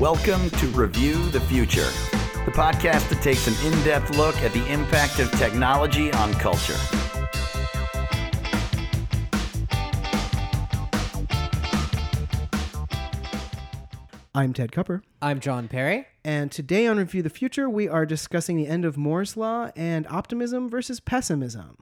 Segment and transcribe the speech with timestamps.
[0.00, 1.90] Welcome to Review the Future,
[2.46, 6.78] the podcast that takes an in depth look at the impact of technology on culture.
[14.34, 16.06] I'm Ted Kupper, I'm John Perry.
[16.24, 20.06] and today on Review the Future, we are discussing the end of Moore's Law and
[20.06, 21.76] optimism versus pessimism.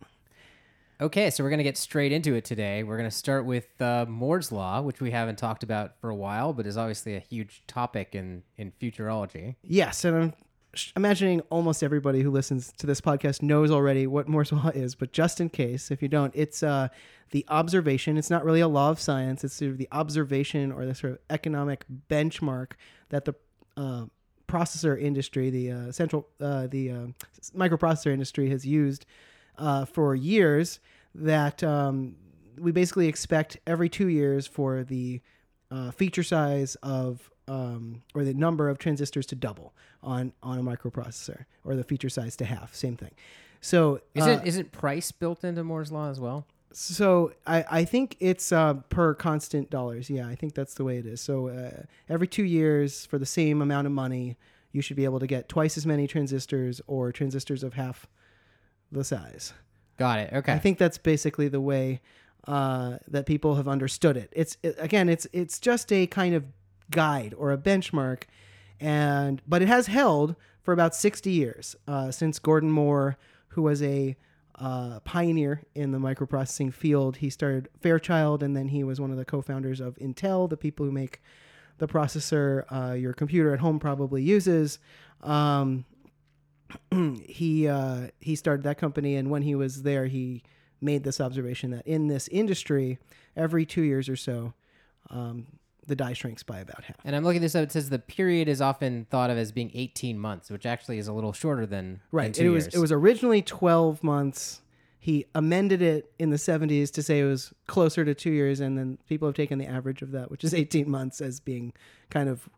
[1.00, 2.82] Okay, so we're going to get straight into it today.
[2.82, 6.14] We're going to start with uh, Moore's Law, which we haven't talked about for a
[6.14, 9.54] while, but is obviously a huge topic in, in futurology.
[9.62, 10.34] Yes, and I'm
[10.96, 15.12] imagining almost everybody who listens to this podcast knows already what Moore's Law is, but
[15.12, 16.88] just in case, if you don't, it's uh,
[17.30, 18.18] the observation.
[18.18, 21.12] It's not really a law of science, it's sort of the observation or the sort
[21.12, 22.72] of economic benchmark
[23.10, 23.36] that the
[23.76, 24.06] uh,
[24.48, 27.06] processor industry, the uh, central, uh, the uh,
[27.56, 29.06] microprocessor industry has used
[29.58, 30.80] uh, for years.
[31.14, 32.16] That um,
[32.58, 35.20] we basically expect every two years for the
[35.70, 40.62] uh, feature size of um, or the number of transistors to double on on a
[40.62, 42.74] microprocessor, or the feature size to half.
[42.74, 43.12] Same thing.
[43.60, 46.46] So Isn't, uh, isn't price built into Moore's Law as well?
[46.72, 50.10] so I, I think it's uh, per constant dollars.
[50.10, 51.20] Yeah, I think that's the way it is.
[51.20, 54.36] So uh, every two years, for the same amount of money,
[54.70, 58.06] you should be able to get twice as many transistors or transistors of half
[58.90, 59.52] the size.
[59.98, 60.32] Got it.
[60.32, 60.52] Okay.
[60.52, 62.00] I think that's basically the way
[62.46, 64.32] uh, that people have understood it.
[64.32, 66.44] It's it, again, it's it's just a kind of
[66.90, 68.24] guide or a benchmark,
[68.80, 73.16] and but it has held for about sixty years uh, since Gordon Moore,
[73.48, 74.16] who was a
[74.54, 77.18] uh, pioneer in the microprocessing field.
[77.18, 80.86] He started Fairchild, and then he was one of the co-founders of Intel, the people
[80.86, 81.20] who make
[81.78, 84.78] the processor uh, your computer at home probably uses.
[85.22, 85.84] Um,
[87.26, 90.42] he uh, he started that company, and when he was there, he
[90.80, 92.98] made this observation that in this industry,
[93.36, 94.52] every two years or so,
[95.10, 95.46] um,
[95.86, 96.96] the die shrinks by about half.
[97.04, 97.62] and I'm looking this up.
[97.64, 101.08] It says the period is often thought of as being 18 months, which actually is
[101.08, 102.32] a little shorter than Right.
[102.34, 102.74] Than It was years.
[102.74, 104.60] it was originally twelve months.
[105.00, 108.76] He amended it in the seventies to say it was closer to two years, and
[108.76, 111.72] then people have taken the average of that, which is eighteen months, as being
[112.10, 112.48] kind of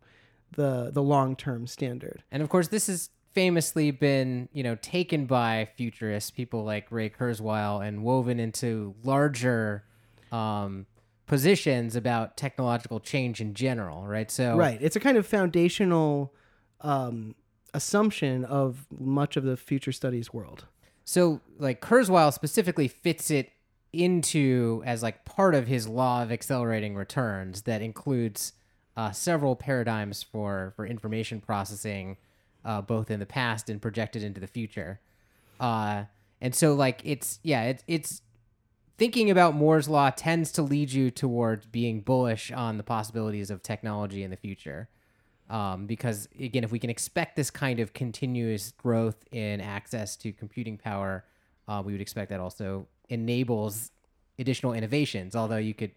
[0.57, 2.25] the the long term standard.
[2.33, 7.11] And of course, this has famously been, you know, taken by futurists, people like Ray
[7.11, 9.85] Kurzweil, and woven into larger
[10.33, 10.87] um,
[11.27, 14.31] positions about technological change in general, right?
[14.31, 14.79] So, Right.
[14.81, 16.35] It's a kind of foundational
[16.81, 17.35] um,
[17.73, 20.67] assumption of much of the future studies world.
[21.05, 23.51] so like Kurzweil specifically fits it
[23.93, 28.53] into as like part of his law of accelerating returns that includes
[28.97, 32.17] uh, several paradigms for for information processing,
[32.65, 35.01] uh, both in the past and projected into the future.
[35.59, 36.05] Uh,
[36.41, 38.23] and so like it's yeah it's it's
[38.97, 43.63] thinking about Moore's law tends to lead you towards being bullish on the possibilities of
[43.63, 44.89] technology in the future.
[45.49, 50.33] Um, because again, if we can expect this kind of continuous growth in access to
[50.33, 51.25] computing power,
[51.67, 53.91] uh, we would expect that also enables
[54.39, 55.35] additional innovations.
[55.35, 55.93] Although you could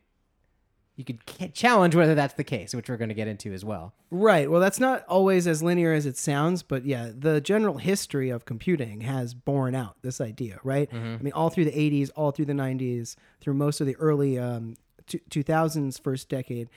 [0.96, 3.94] you could challenge whether that's the case, which we're going to get into as well.
[4.12, 4.50] Right.
[4.50, 8.46] Well, that's not always as linear as it sounds, but yeah, the general history of
[8.46, 10.88] computing has borne out this idea, right?
[10.94, 14.38] I mean, all through the 80s, all through the 90s, through most of the early
[14.38, 14.76] um,
[15.08, 16.70] two- 2000s first decade,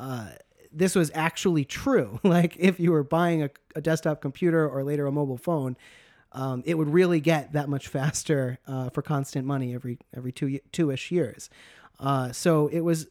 [0.00, 0.30] uh,
[0.72, 2.18] this was actually true.
[2.24, 5.76] like, if you were buying a, a desktop computer or later a mobile phone,
[6.32, 10.58] um, it would really get that much faster uh, for constant money every every two
[10.72, 11.50] two ish years.
[11.98, 13.08] Uh, so it was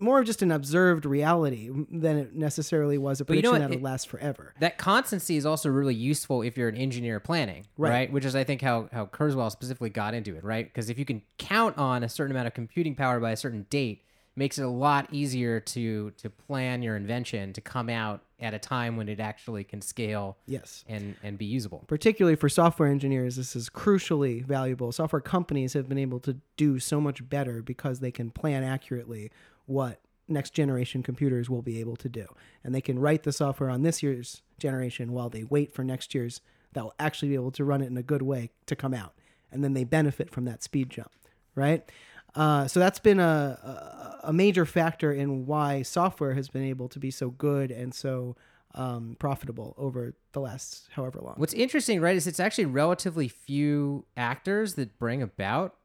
[0.00, 3.70] more of just an observed reality than it necessarily was a But you know prediction
[3.70, 4.54] that would It- last forever.
[4.60, 7.90] That constancy is also really useful if you're an engineer planning, Right.
[7.90, 8.12] right?
[8.12, 10.66] Which is, I think, how how Kurzweil specifically got into it, right?
[10.66, 13.66] Because if you can count on a certain amount of computing power by a certain
[13.70, 14.02] date,
[14.36, 18.54] it makes it a lot easier to to plan your invention to come out at
[18.54, 20.84] a time when it actually can scale Yes.
[20.88, 21.82] and and be usable.
[21.88, 24.92] Particularly for software engineers, this is crucially valuable.
[24.92, 29.32] Software companies have been able to do so much better because they can plan accurately
[29.68, 32.26] what next generation computers will be able to do.
[32.62, 36.14] And they can write the software on this year's generation while they wait for next
[36.14, 36.40] year's
[36.74, 39.14] that will actually be able to run it in a good way to come out.
[39.50, 41.10] And then they benefit from that speed jump,
[41.54, 41.90] right?
[42.34, 46.88] Uh, so that's been a, a, a major factor in why software has been able
[46.88, 48.36] to be so good and so
[48.74, 51.34] um, profitable over the last however long.
[51.36, 55.77] What's interesting, right, is it's actually relatively few actors that bring about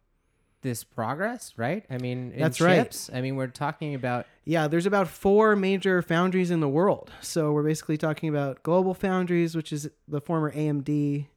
[0.64, 1.86] this progress, right?
[1.90, 3.10] I mean, in That's right.
[3.14, 7.12] I mean, we're talking about Yeah, there's about four major foundries in the world.
[7.22, 11.28] So we're basically talking about Global Foundries, which is the former AMD,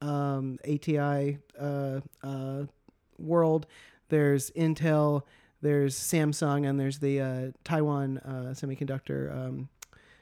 [0.00, 2.64] um, ATI uh, uh,
[3.18, 3.66] world.
[4.08, 5.22] There's Intel.
[5.62, 9.68] there's Samsung, and there's the uh, Taiwan uh, semiconductor um,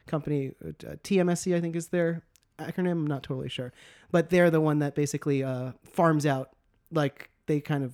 [0.07, 0.71] company, uh,
[1.03, 2.23] TMSC, I think is their
[2.59, 2.93] acronym.
[2.93, 3.73] I'm not totally sure,
[4.11, 6.51] but they're the one that basically uh, farms out,
[6.91, 7.93] like they kind of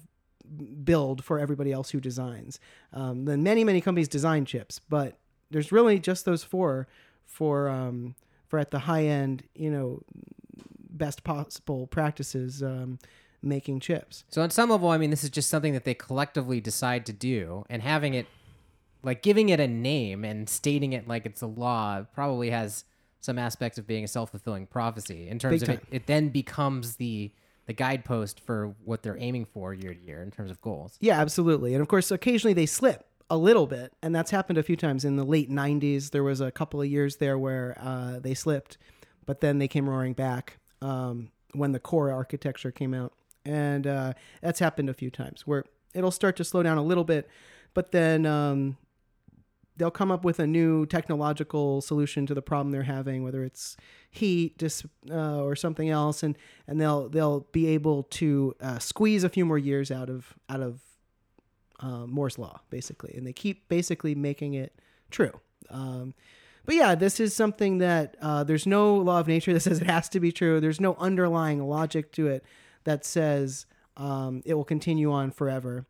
[0.85, 2.59] build for everybody else who designs.
[2.93, 5.19] Um, then many many companies design chips, but
[5.51, 6.89] there's really just those four
[7.25, 8.15] for um,
[8.49, 10.03] for at the high end, you know,
[10.91, 12.99] best possible practices um,
[13.43, 14.25] making chips.
[14.29, 17.13] So on some level, I mean, this is just something that they collectively decide to
[17.13, 18.27] do, and having it,
[19.03, 22.85] like giving it a name and stating it like it's a law, probably has
[23.21, 25.85] some aspects of being a self fulfilling prophecy in terms Big of it.
[25.91, 27.31] It then becomes the
[27.71, 30.97] the guidepost for what they're aiming for year to year in terms of goals.
[31.01, 31.73] Yeah, absolutely.
[31.73, 35.05] And of course, occasionally they slip a little bit, and that's happened a few times
[35.05, 36.11] in the late '90s.
[36.11, 38.77] There was a couple of years there where uh, they slipped,
[39.25, 43.13] but then they came roaring back um, when the core architecture came out,
[43.45, 45.65] and uh, that's happened a few times where
[45.95, 47.29] it'll start to slow down a little bit,
[47.73, 48.79] but then um,
[49.81, 53.79] they'll come up with a new technological solution to the problem they're having, whether it's
[54.11, 56.37] heat dis, uh, or something else, and
[56.69, 60.61] and they'll they'll be able to uh, squeeze a few more years out of out
[60.61, 60.81] of
[61.81, 64.79] uh, Moore's law, basically, and they keep basically making it
[65.11, 65.41] true.
[65.71, 66.15] Um,
[66.67, 69.87] but yeah, this is something that uh, there's no law of nature that says it
[69.87, 70.61] has to be true.
[70.61, 72.45] There's no underlying logic to it
[72.85, 73.65] that says
[73.97, 75.87] um, it will continue on forever.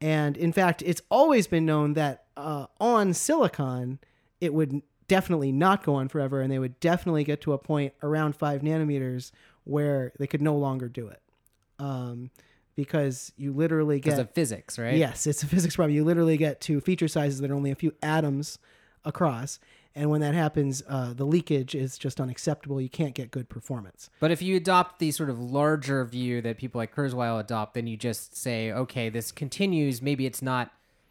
[0.00, 3.98] And in fact, it's always been known that uh, on silicon,
[4.40, 7.94] it would definitely not go on forever, and they would definitely get to a point
[8.02, 9.32] around five nanometers
[9.64, 11.22] where they could no longer do it.
[11.78, 12.30] Um,
[12.76, 14.04] because you literally get.
[14.04, 14.96] Because of physics, right?
[14.96, 15.96] Yes, it's a physics problem.
[15.96, 18.58] You literally get to feature sizes that are only a few atoms
[19.04, 19.58] across,
[19.94, 22.80] and when that happens, uh, the leakage is just unacceptable.
[22.80, 24.10] You can't get good performance.
[24.20, 27.86] But if you adopt the sort of larger view that people like Kurzweil adopt, then
[27.86, 30.00] you just say, okay, this continues.
[30.00, 30.70] Maybe it's not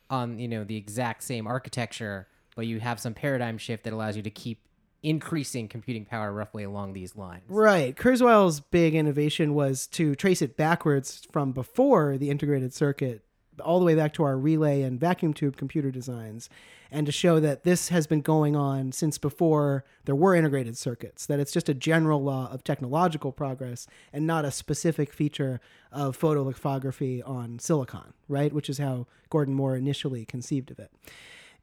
[0.09, 4.15] on you know the exact same architecture, but you have some paradigm shift that allows
[4.15, 4.61] you to keep
[5.03, 7.43] increasing computing power roughly along these lines.
[7.47, 7.95] Right.
[7.95, 13.23] Kurzweil's big innovation was to trace it backwards from before the integrated circuit
[13.61, 16.49] all the way back to our relay and vacuum tube computer designs
[16.89, 21.25] and to show that this has been going on since before there were integrated circuits
[21.25, 25.59] that it's just a general law of technological progress and not a specific feature
[25.91, 30.91] of photolithography on silicon right which is how gordon moore initially conceived of it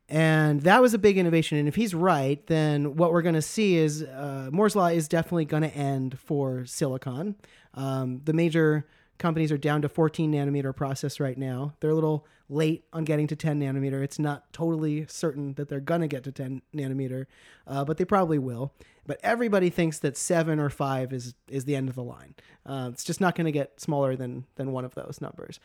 [0.09, 1.57] and that was a big innovation.
[1.57, 5.09] And if he's right, then what we're going to see is uh, Moore's law is
[5.09, 7.37] definitely going to end for silicon.
[7.73, 8.87] Um, the major
[9.19, 11.75] companies are down to 14 nanometer process right now.
[11.81, 14.03] They're a little late on getting to 10 nanometer.
[14.03, 17.27] It's not totally certain that they're going to get to 10 nanometer,
[17.67, 18.73] uh, but they probably will.
[19.07, 22.35] But everybody thinks that seven or five is is the end of the line.
[22.65, 25.61] Uh, it's just not going to get smaller than than one of those numbers.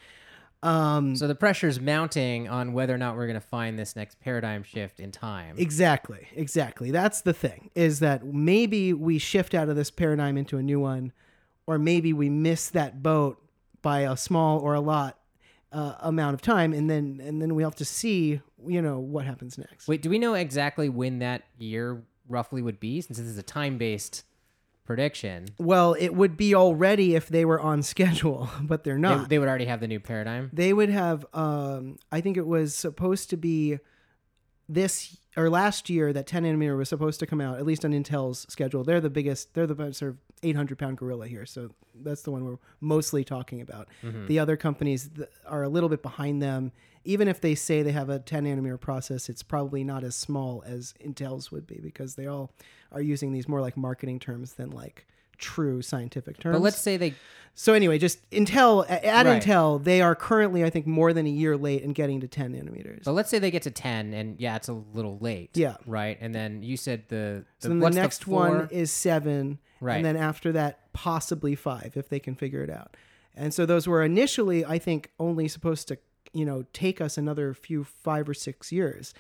[0.61, 4.19] Um, So the pressure's mounting on whether or not we're going to find this next
[4.19, 5.55] paradigm shift in time.
[5.57, 6.91] Exactly, exactly.
[6.91, 10.81] That's the thing is that maybe we shift out of this paradigm into a new
[10.81, 11.13] one,
[11.69, 13.37] or maybe we miss that boat
[13.83, 15.19] by a small or a lot
[15.71, 19.23] uh, amount of time, and then and then we have to see, you know, what
[19.23, 19.87] happens next.
[19.87, 23.01] Wait, do we know exactly when that year roughly would be?
[23.01, 24.23] Since this is a time-based
[24.83, 29.29] prediction, Well, it would be already if they were on schedule, but they're they, not.
[29.29, 30.49] they would already have the new paradigm.
[30.51, 33.77] they would have um, i think it was supposed to be
[34.67, 37.91] this or last year that 10 nanometer was supposed to come out at least on
[37.91, 42.21] intel's schedule they're the biggest they're the sort of 800 pound gorilla here so that's
[42.21, 44.27] the one we're mostly talking about mm-hmm.
[44.27, 46.71] the other companies th- are a little bit behind them
[47.05, 50.63] even if they say they have a 10 nanometer process it's probably not as small
[50.65, 52.51] as intel's would be because they all
[52.91, 55.05] are using these more like marketing terms than like
[55.37, 57.15] true scientific terms But let's say they
[57.59, 59.43] so anyway, just Intel at Right.
[59.43, 62.53] Intel, they are currently, I think, more than a year late in getting to 10
[62.53, 63.03] nanometers.
[63.03, 65.49] But let's say they get to 10 and yeah, it's a little late.
[65.55, 65.75] Yeah.
[65.85, 66.17] Right.
[66.21, 68.49] And then you said the, the, so then the next floor?
[68.49, 69.95] one is seven, Right.
[69.97, 72.95] and then after that, possibly five if they can figure it out.
[73.35, 75.97] And so those were initially, I think, only supposed to,
[76.33, 79.13] you know, take us another few five or six years.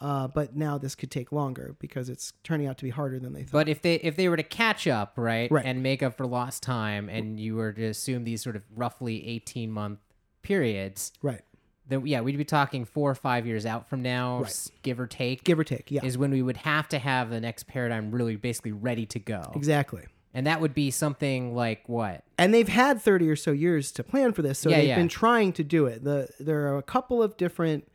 [0.00, 3.32] Uh, but now this could take longer because it's turning out to be harder than
[3.32, 3.52] they thought.
[3.52, 5.64] But if they if they were to catch up, right, Right.
[5.64, 9.26] and make up for lost time and you were to assume these sort of roughly
[9.26, 10.00] 18 month
[10.42, 11.42] periods, right.
[11.88, 15.06] Then yeah, we'd be talking 4 or 5 years out from now, s- give or
[15.06, 15.44] take.
[15.44, 15.90] Give or take.
[15.90, 16.04] Yeah.
[16.04, 19.52] is when we would have to have the next paradigm really basically ready to go.
[19.54, 20.04] exactly.
[20.36, 22.24] And that would be something like what?
[22.38, 24.96] and they've had 30 or so years to plan for this so Yeah, they've yeah.
[24.96, 27.86] been trying to do it the there are a couple of different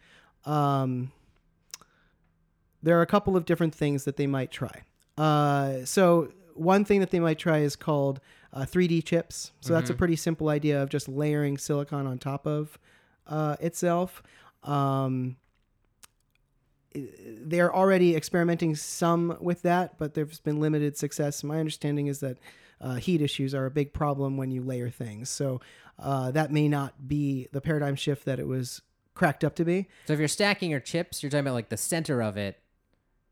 [0.46, 1.12] um,
[2.81, 4.84] there are a couple of different things that they might try
[5.17, 8.22] uh, so one thing that they might try is called
[8.53, 12.48] uh, 3d chips so that's a pretty simple idea of just layering silicon on top
[12.48, 12.79] of
[13.29, 14.21] uh, itself
[14.63, 15.38] Um,
[16.93, 21.43] they're already experimenting some with that, but there's been limited success.
[21.43, 22.38] My understanding is that
[22.81, 25.29] uh, heat issues are a big problem when you layer things.
[25.29, 25.62] So
[26.00, 28.81] uh, that may not be the paradigm shift that it was
[29.13, 29.88] cracked up to be.
[30.07, 32.59] So if you're stacking your chips, you're talking about like the center of it.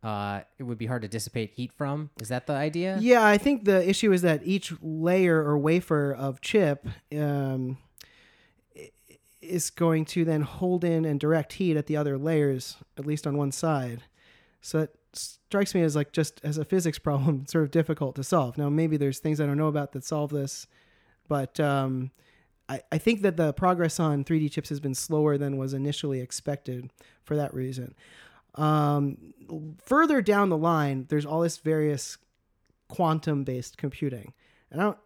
[0.03, 2.11] Uh, it would be hard to dissipate heat from.
[2.21, 2.97] Is that the idea?
[3.01, 7.79] Yeah, I think the issue is that each layer or wafer of chip um,
[9.47, 13.25] is going to then hold in and direct heat at the other layers, at least
[13.25, 14.03] on one side.
[14.61, 18.23] So it strikes me as like just as a physics problem, sort of difficult to
[18.23, 18.57] solve.
[18.57, 20.67] Now, maybe there's things I don't know about that solve this,
[21.27, 22.11] but um,
[22.69, 26.21] I, I think that the progress on 3D chips has been slower than was initially
[26.21, 26.91] expected
[27.23, 27.95] for that reason.
[28.55, 29.33] Um,
[29.83, 32.17] further down the line, there's all this various
[32.87, 34.33] quantum based computing.
[34.71, 34.97] And I don't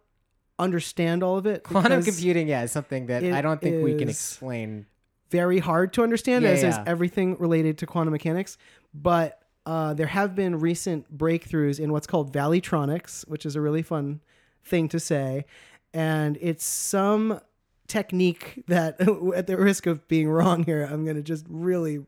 [0.62, 1.62] understand all of it.
[1.64, 4.86] Quantum computing, yeah, is something that I don't think we can explain.
[5.30, 8.58] Very hard to understand, Yeah, as is everything related to quantum mechanics.
[8.92, 13.82] But uh, there have been recent breakthroughs in what's called valleytronics, which is a really
[13.82, 14.20] fun
[14.62, 15.46] thing to say.
[15.94, 17.40] And it's some
[17.86, 19.00] technique that,
[19.34, 22.04] at the risk of being wrong here, I'm going to just really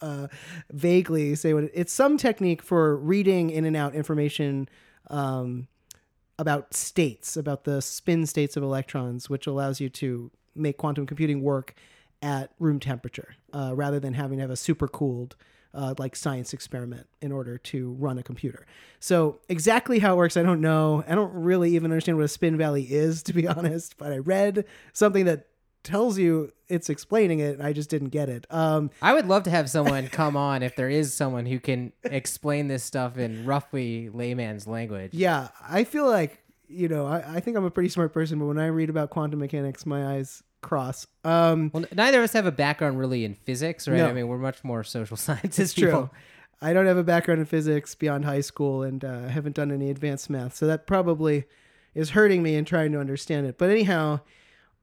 [0.00, 0.28] uh,
[0.70, 4.68] vaguely say what it, it's some technique for reading in and out information
[5.08, 5.68] um,
[6.40, 11.42] about states, about the spin states of electrons, which allows you to make quantum computing
[11.42, 11.74] work
[12.22, 15.32] at room temperature uh, rather than having to have a supercooled
[15.74, 18.66] uh, like science experiment in order to run a computer.
[19.00, 21.04] So exactly how it works, I don't know.
[21.06, 23.98] I don't really even understand what a spin valley is, to be honest.
[23.98, 25.46] But I read something that
[25.82, 27.58] tells you it's explaining it.
[27.58, 28.46] and I just didn't get it.
[28.50, 31.92] Um, I would love to have someone come on if there is someone who can
[32.04, 35.12] explain this stuff in roughly layman's language.
[35.14, 38.46] Yeah, I feel like you know I, I think I'm a pretty smart person, but
[38.46, 41.06] when I read about quantum mechanics, my eyes cross.
[41.24, 43.96] Um, Well, neither of us have a background really in physics, right?
[43.96, 44.08] No.
[44.08, 45.72] I mean, we're much more social sciences.
[45.74, 46.10] true.
[46.62, 49.90] I don't have a background in physics beyond high school, and uh, haven't done any
[49.90, 51.44] advanced math, so that probably
[51.94, 53.56] is hurting me in trying to understand it.
[53.56, 54.20] But anyhow,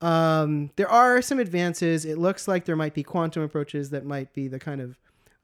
[0.01, 2.06] um, there are some advances.
[2.06, 5.00] It looks like there might be quantum approaches that might be the kind of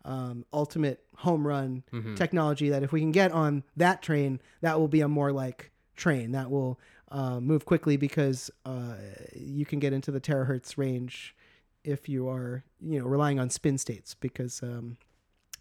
[0.05, 1.83] um, ultimate home run
[2.15, 5.71] technology that if we can get on that train, that will be a more like
[5.95, 6.79] train that will
[7.11, 8.95] uh, move quickly because uh,
[9.35, 11.35] you can get into the terahertz range
[11.83, 14.97] if you are you know relying on spin states because um,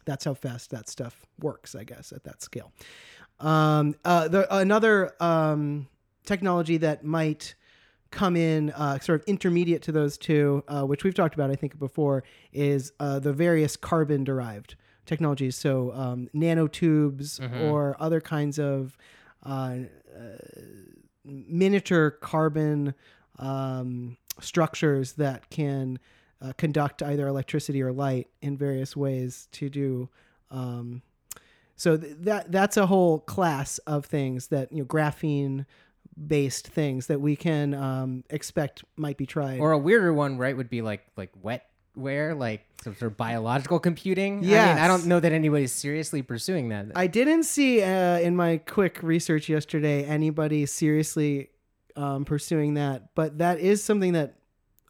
[0.05, 2.73] that's how fast that stuff works, I guess, at that scale.
[3.41, 5.89] Um, uh, the, another um,
[6.25, 7.55] technology that might
[8.12, 11.57] come in uh, sort of intermediate to those two, uh, which we've talked about, I
[11.57, 14.76] think, before, is uh, the various carbon derived
[15.07, 15.57] technologies.
[15.57, 17.40] So um, nanotubes
[17.71, 18.97] or other kinds of
[19.45, 19.78] uh,
[21.25, 22.95] miniature carbon
[23.38, 25.99] um, structures that can
[26.40, 30.09] uh, conduct either electricity or light in various ways to do.
[30.50, 31.02] Um,
[31.76, 35.66] so th- that that's a whole class of things that you know graphene
[36.26, 39.61] based things that we can um, expect might be tried.
[39.61, 43.78] Or a weirder one, right, would be like like wetware, like some sort of biological
[43.78, 44.38] computing.
[44.38, 44.52] I mean,
[44.85, 46.87] I don't know that anybody's seriously pursuing that.
[46.95, 51.49] I didn't see uh, in my quick research yesterday anybody seriously
[51.97, 54.35] um, pursuing that, but that is something that,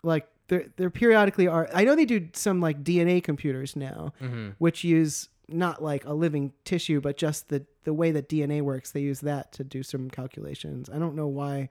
[0.03, 1.69] like, there there periodically are.
[1.73, 4.55] I know they do some like DNA computers now, Mhm.
[4.59, 8.91] which use not like a living tissue, but just the the way that DNA works.
[8.93, 10.89] They use that to do some calculations.
[10.93, 11.69] I don't know why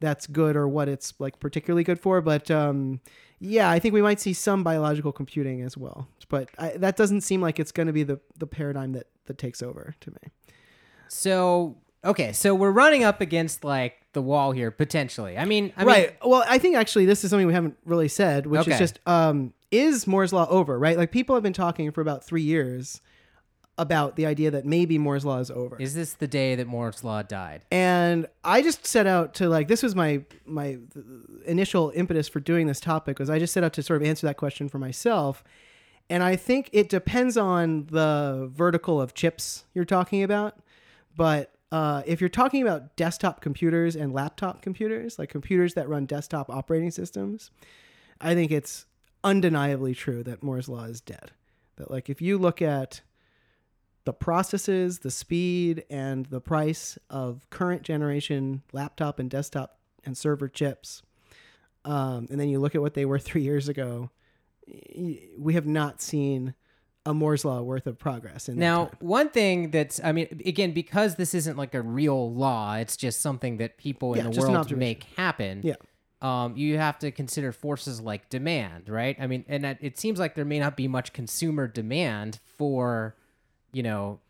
[0.00, 3.00] that's good or what it's like particularly good for, but um,
[3.38, 6.08] yeah, I think we might see some biological computing as well.
[6.28, 9.38] But I, that doesn't seem like it's going to be the the paradigm that that
[9.38, 10.32] takes over to me.
[11.08, 15.38] So okay, so we're running up against like the wall here potentially.
[15.38, 16.16] I mean, I right.
[16.24, 18.72] well, I think actually this is something we haven't really said, which Okay.
[18.72, 20.78] is just um, is Moore's law over?
[20.78, 20.96] Right.
[20.96, 23.00] Like people have been talking for about three years
[23.78, 25.76] about the idea that maybe Moore's law is over.
[25.80, 27.62] Is this the day that Moore's law died?
[27.70, 30.78] and I just set out to like this was my my
[31.46, 34.26] initial impetus for doing this topic was I just set out to sort of answer
[34.26, 35.42] that question for myself.
[36.10, 40.58] And I think it depends on the vertical of chips you're talking about.
[41.16, 46.04] But uh, if you're talking about desktop computers and laptop computers, like computers that run
[46.04, 47.50] desktop operating systems,
[48.20, 48.84] I think it's
[49.24, 51.32] undeniably true that Moore's law is dead.
[51.76, 53.00] That like if you look at
[54.04, 60.48] the processes, the speed, and the price of current generation laptop and desktop and server
[60.48, 61.02] chips,
[61.84, 64.10] um, and then you look at what they were three years ago,
[65.38, 66.54] we have not seen
[67.04, 68.48] a Moore's law worth of progress.
[68.48, 72.32] In that Now, one thing that's, I mean, again, because this isn't like a real
[72.32, 75.62] law, it's just something that people Yeah, in the world make happen.
[75.64, 75.74] Yeah.
[76.22, 79.16] Um, you have to consider forces like demand, right?
[79.20, 83.16] I mean, and it seems like there may not be much consumer demand for,
[83.72, 84.20] you know,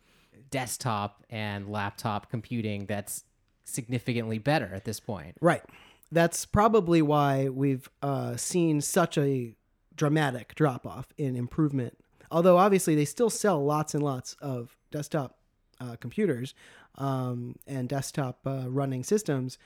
[0.50, 3.24] desktop and laptop computing that's
[3.64, 5.36] significantly better at this point.
[5.40, 5.62] Right.
[6.10, 9.54] That's probably why we've uh, seen such a
[9.94, 11.98] dramatic drop off in improvement.
[12.30, 15.36] Although obviously they still sell lots and lots of desktop
[15.78, 16.54] uh, computers
[16.96, 19.58] um, and desktop uh, running systems.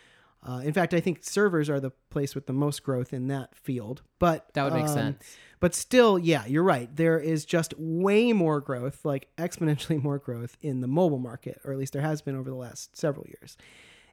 [0.46, 3.54] Uh, in fact, I think servers are the place with the most growth in that
[3.56, 4.02] field.
[4.20, 5.36] But That would make um, sense.
[5.58, 6.94] But still, yeah, you're right.
[6.94, 11.72] There is just way more growth, like exponentially more growth in the mobile market, or
[11.72, 13.56] at least there has been over the last several years.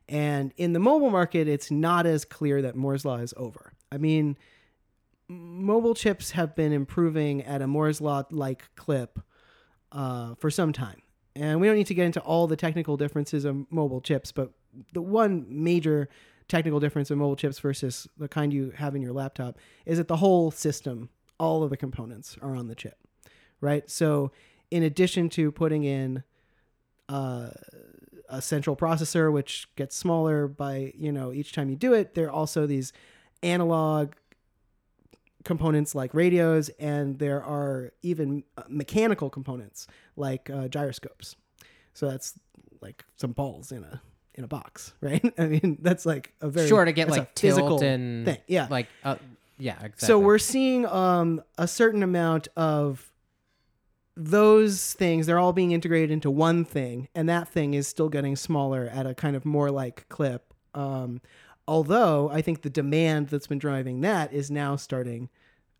[0.09, 3.73] And in the mobile market, it's not as clear that Moore's Law is over.
[3.91, 4.37] I mean,
[5.27, 9.19] mobile chips have been improving at a Moore's Law like clip
[9.91, 11.02] uh, for some time.
[11.35, 14.51] And we don't need to get into all the technical differences of mobile chips, but
[14.93, 16.09] the one major
[16.47, 20.07] technical difference of mobile chips versus the kind you have in your laptop is that
[20.07, 21.09] the whole system,
[21.39, 22.97] all of the components are on the chip,
[23.61, 23.89] right?
[23.89, 24.31] So,
[24.69, 26.23] in addition to putting in
[27.09, 27.49] uh,
[28.29, 32.27] a central processor, which gets smaller by you know each time you do it, there
[32.27, 32.93] are also these
[33.43, 34.13] analog
[35.43, 41.35] components like radios, and there are even uh, mechanical components like uh, gyroscopes.
[41.93, 42.37] So that's
[42.81, 44.01] like some balls in a
[44.35, 45.23] in a box, right?
[45.37, 48.37] I mean, that's like a very Sure to get like tilt physical and thing.
[48.47, 49.15] Yeah, like uh,
[49.57, 49.75] yeah.
[49.75, 50.07] Exactly.
[50.07, 53.11] so we're seeing um, a certain amount of
[54.15, 55.25] those things.
[55.25, 59.05] They're all being integrated into one thing, and that thing is still getting smaller at
[59.05, 60.53] a kind of more like clip.
[60.73, 61.21] Um,
[61.67, 65.29] although I think the demand that's been driving that is now starting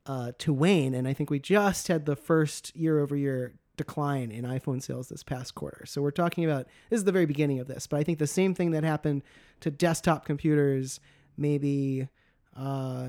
[0.06, 4.32] uh, to wane, and I think we just had the first year over year decline
[4.32, 5.86] in iPhone sales this past quarter.
[5.86, 8.28] So we're talking about this is the very beginning of this, but I think the
[8.28, 9.24] same thing that happened
[9.62, 11.00] to desktop computers
[11.38, 12.08] maybe
[12.56, 13.08] uh,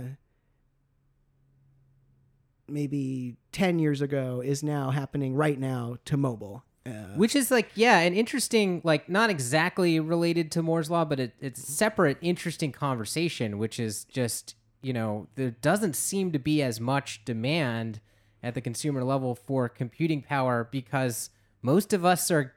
[2.66, 6.64] maybe 10 years ago is now happening right now to mobile.
[7.16, 11.32] Which is like, yeah, an interesting, like not exactly related to Moore's law, but it,
[11.40, 13.58] it's separate, interesting conversation.
[13.58, 18.00] Which is just, you know, there doesn't seem to be as much demand
[18.42, 21.30] at the consumer level for computing power because
[21.62, 22.52] most of us are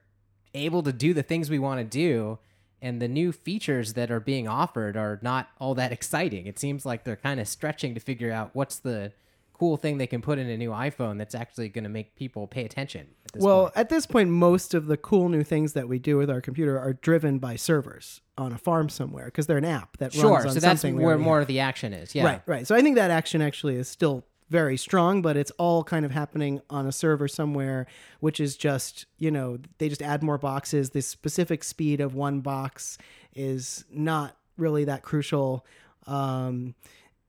[0.54, 2.40] able to do the things we want to do,
[2.82, 6.46] and the new features that are being offered are not all that exciting.
[6.46, 9.14] It seems like they're kind of stretching to figure out what's the
[9.54, 12.46] cool thing they can put in a new iPhone that's actually going to make people
[12.48, 13.08] pay attention.
[13.28, 13.74] At this well, point.
[13.78, 16.80] at this point, most of the cool new things that we do with our computer
[16.80, 20.32] are driven by servers on a farm somewhere because they're an app that Sure.
[20.32, 22.14] runs on So that's something where more of the action is.
[22.16, 22.26] Yeah.
[22.26, 22.68] Right, right.
[22.68, 26.12] So I think that action actually is still very strong, but it's all kind of
[26.12, 27.86] happening on a server somewhere,
[28.22, 30.92] which is just, you know, they just add more boxes.
[30.92, 32.98] The specific speed of one box
[33.36, 35.66] is not really that crucial.
[36.06, 36.76] Um,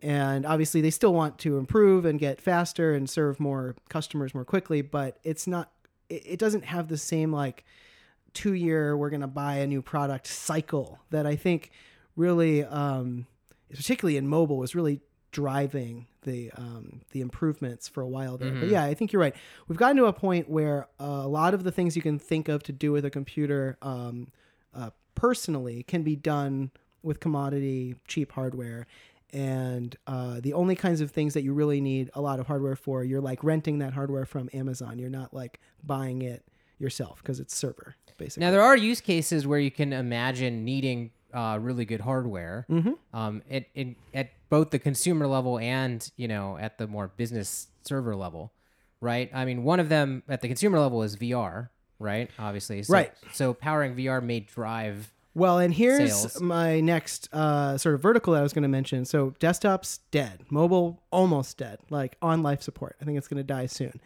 [0.00, 4.44] and obviously, they still want to improve and get faster and serve more customers more
[4.44, 5.72] quickly, but it's not,
[6.08, 7.64] it, it doesn't have the same like
[8.34, 11.70] two year, we're going to buy a new product cycle that I think
[12.16, 13.26] really, um,
[13.74, 18.52] particularly in mobile, was really driving the um, the improvements for a while there.
[18.52, 19.34] But yeah, I think you're right.
[19.66, 22.48] We've gotten to a point where uh, a lot of the things you can think
[22.48, 24.28] of to do with a computer um,
[24.74, 26.70] uh, personally can be done
[27.02, 28.86] with commodity cheap hardware.
[29.32, 32.76] And uh, the only kinds of things that you really need a lot of hardware
[32.76, 34.98] for, you're like renting that hardware from Amazon.
[34.98, 36.44] You're not like buying it
[36.78, 38.44] yourself because it's server basically.
[38.46, 42.92] Now there are use cases where you can imagine needing uh, really good hardware, Mm-hmm.
[43.16, 47.68] um, at, in, at both the consumer level and you know at the more business
[47.82, 48.50] server level,
[49.00, 49.30] right?
[49.34, 52.30] I mean, one of them at the consumer level is VR, right?
[52.38, 53.12] Obviously, so, Right.
[53.34, 55.12] So powering VR may drive.
[55.38, 56.40] Well, and here's sales.
[56.40, 59.04] my next uh, sort of vertical that I was going to mention.
[59.04, 62.96] So, desktop's dead, mobile almost dead, like on life support.
[63.00, 64.00] I think it's going to die soon.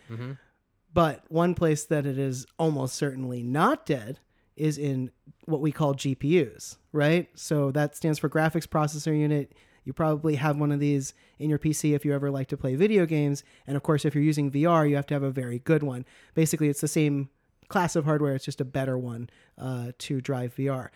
[0.95, 4.21] But one place that it is almost certainly not dead
[4.57, 5.11] is in
[5.47, 7.29] what we call GPUs, right?
[7.35, 9.53] So that stands for graphics processor unit.
[9.85, 12.75] You probably have one of these in your PC if you ever like to play
[12.77, 13.43] video games.
[13.67, 16.05] And of course, if you're using VR, you have to have a very good one.
[16.35, 17.31] Basically, it's the same
[17.69, 20.91] class of hardware, it's just a better one uh, to drive VR.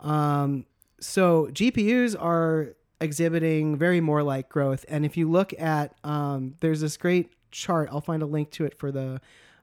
[0.00, 0.66] Um,
[1.00, 4.84] so GPUs are exhibiting very more like growth.
[4.88, 8.64] And if you look at, um, there's this great chart, I'll find a link to
[8.64, 9.20] it for the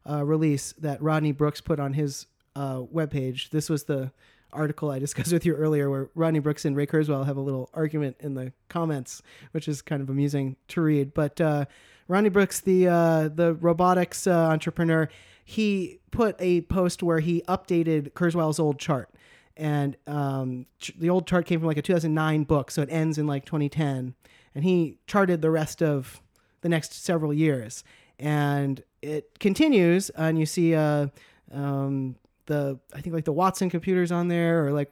[0.09, 3.49] uh, release that Rodney Brooks put on his uh, webpage.
[3.51, 4.11] This was the
[4.51, 7.69] article I discussed with you earlier, where Rodney Brooks and Ray Kurzweil have a little
[7.73, 9.21] argument in the comments,
[9.51, 11.13] which is kind of amusing to read.
[11.13, 11.65] But uh,
[12.07, 15.09] Rodney Brooks, the uh, the robotics uh, entrepreneur,
[15.43, 19.09] he put a post where he updated Kurzweil's old chart.
[19.57, 20.65] And um,
[20.97, 24.13] the old chart came from like a 2009 book, so it ends in like 2010.
[24.55, 26.21] And he charted the rest of
[26.61, 27.83] the next several years,
[28.19, 30.09] and it continues.
[30.11, 31.07] And you see uh,
[31.51, 32.15] um,
[32.45, 34.91] the I think like the Watson computers on there, or like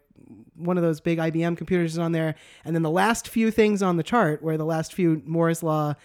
[0.55, 3.81] one of those big IBM computers is on there, and then the last few things
[3.81, 5.95] on the chart, where the last few Moore's law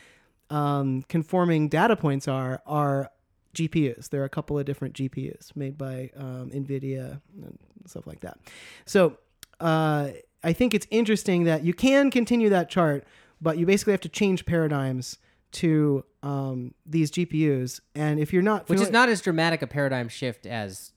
[0.51, 3.11] um, conforming data points are, are
[3.55, 4.11] GPUs.
[4.11, 8.39] There are a couple of different GPUs made by um, NVIDIA and stuff like that.
[8.85, 9.19] So
[9.61, 10.11] uh,
[10.43, 13.05] I think it's interesting that you can continue that chart,
[13.41, 15.19] but you basically have to change paradigms
[15.53, 17.81] to um, these GPUs.
[17.95, 20.93] And if you're not, which is not as dramatic a paradigm shift as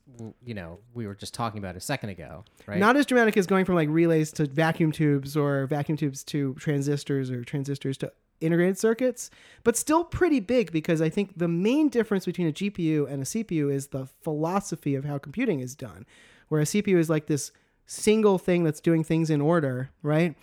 [0.45, 2.79] you know we were just talking about a second ago, right?
[2.79, 6.53] not as dramatic as going from like relays to vacuum tubes or vacuum tubes to
[6.55, 9.29] transistors or transistors to integrated circuits,
[9.63, 13.25] but still pretty big because I think the main difference between a GPU and a
[13.25, 16.05] CPU is the philosophy of how computing is done.
[16.49, 17.51] Where a CPU is like this
[17.85, 20.35] single thing that's doing things in order, right?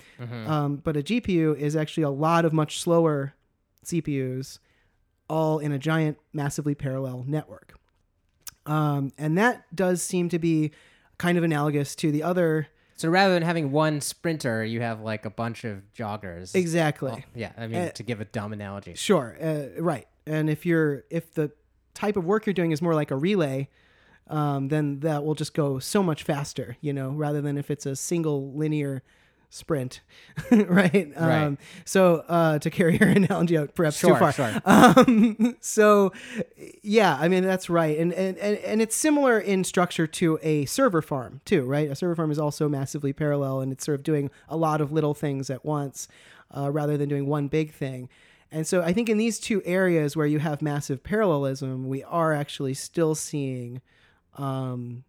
[0.48, 3.35] Um, but a GPU is actually a lot of much slower
[3.85, 4.59] CPUs
[5.29, 7.74] all in a giant, massively parallel network.
[8.66, 10.72] Um, and that does seem to be
[11.18, 12.68] kind of analogous to the other.
[13.00, 16.54] So rather than having one sprinter, you have like a bunch of joggers.
[16.54, 17.12] Exactly.
[17.12, 18.92] Well, yeah, I mean Uh, to give a dumb analogy.
[18.92, 20.06] Sure, uh, right.
[20.26, 21.50] And if you're if the
[21.94, 23.70] type of work you're doing is more like a relay,
[24.26, 27.86] um, then that will just go so much faster, you know, rather than if it's
[27.86, 29.02] a single linear
[29.50, 30.00] sprint,
[30.50, 31.10] right?
[31.16, 34.32] Um, so uh, to carry your analogy out perhaps Sure, too far.
[34.32, 34.62] sure.
[34.64, 36.12] Um, so
[36.82, 40.64] yeah, I mean that's right, and, and and and it's similar in structure to a
[40.66, 41.90] server farm too, right?
[41.90, 44.92] A server farm is also massively parallel, and it's sort of doing a lot of
[44.92, 46.08] little things at once,
[46.56, 48.08] uh, rather than doing one big thing.
[48.52, 52.32] And so I think in these two areas where you have massive parallelism, we are
[52.32, 53.80] actually still seeing
[54.36, 55.04] um,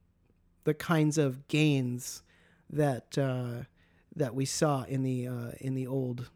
[0.63, 2.21] the kinds of gains
[2.69, 3.63] that uh,
[4.15, 6.29] that we saw in the uh, in the old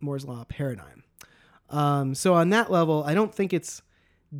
[0.00, 1.04] Moore's law paradigm.
[1.70, 3.82] Um, so on that level, I don't think it's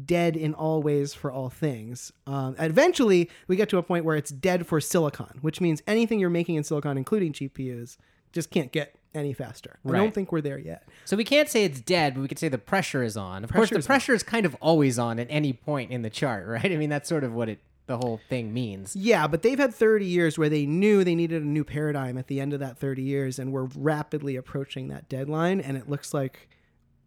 [0.05, 2.13] dead in all ways for all things.
[2.27, 6.19] Um, eventually, we get to a point where it's dead for silicon, which means anything
[6.21, 7.97] you're making in silicon, including GPUs,
[8.33, 9.79] just can't get any faster.
[9.87, 10.85] I don't think we're there yet.
[11.05, 13.45] So we can't say it's dead, but we could say the pressure is on.
[13.45, 16.03] Of Pressure course, is the pressure is kind of always on at any point in
[16.03, 16.71] the chart, right?
[16.71, 18.95] I mean, that's sort of what it the whole thing means.
[18.95, 22.29] Yeah, but they've had 30 years where they knew they needed a new paradigm at
[22.29, 25.61] the end of that 30 years, and we're rapidly approaching that deadline.
[25.61, 26.49] And it looks like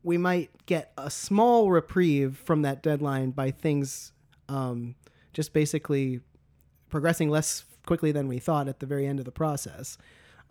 [0.03, 4.11] we might get a small reprieve from that deadline by things
[4.49, 4.95] um,
[5.33, 6.19] just basically
[6.89, 9.97] progressing less quickly than we thought at the very end of the process.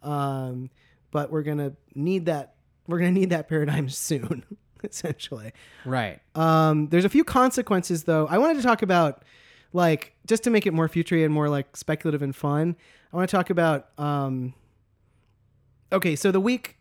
[0.03, 0.71] Um,
[1.11, 2.55] but we're gonna need that.
[2.87, 4.45] We're gonna need that paradigm soon,
[4.85, 5.53] essentially.
[5.85, 6.21] Right.
[6.37, 8.29] Um, there's a few consequences though.
[8.29, 9.25] I wanted to talk about
[9.73, 12.77] like just to make it more futury and more like speculative and fun.
[13.13, 14.55] I want to talk about um,
[15.93, 16.77] okay, so the weak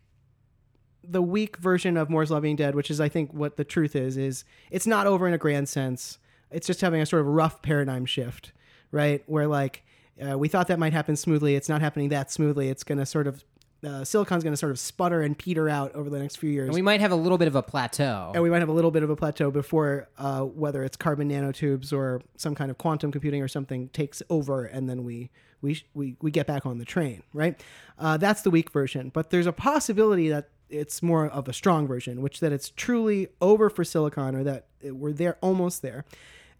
[1.02, 4.16] the weak version of Moore's Law dead, which is I think what the truth is,
[4.16, 6.18] is it's not over in a grand sense.
[6.50, 8.52] It's just having a sort of rough paradigm shift,
[8.90, 9.22] right?
[9.26, 9.82] Where like
[10.20, 11.54] uh, we thought that might happen smoothly.
[11.54, 12.68] It's not happening that smoothly.
[12.68, 13.44] It's going to sort of
[13.84, 16.66] uh, silicon's going to sort of sputter and peter out over the next few years.
[16.68, 18.30] And we might have a little bit of a plateau.
[18.34, 21.30] and we might have a little bit of a plateau before uh, whether it's carbon
[21.30, 25.30] nanotubes or some kind of quantum computing or something takes over and then we
[25.62, 27.60] we we, we get back on the train right?
[27.98, 29.10] Uh, that's the weak version.
[29.12, 33.28] But there's a possibility that it's more of a strong version which that it's truly
[33.40, 36.04] over for silicon or that it- we're there almost there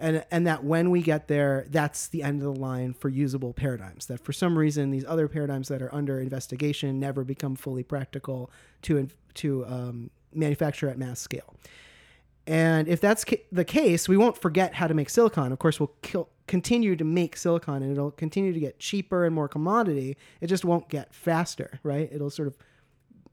[0.01, 3.53] and and that when we get there that's the end of the line for usable
[3.53, 7.83] paradigms that for some reason these other paradigms that are under investigation never become fully
[7.83, 8.51] practical
[8.83, 11.55] to to um, manufacture at mass scale
[12.47, 15.53] and if that's ca- the case, we won't forget how to make silicon.
[15.53, 19.33] Of course, we'll kill, continue to make silicon and it'll continue to get cheaper and
[19.33, 20.17] more commodity.
[20.41, 22.09] It just won't get faster, right?
[22.11, 22.59] It'll sort of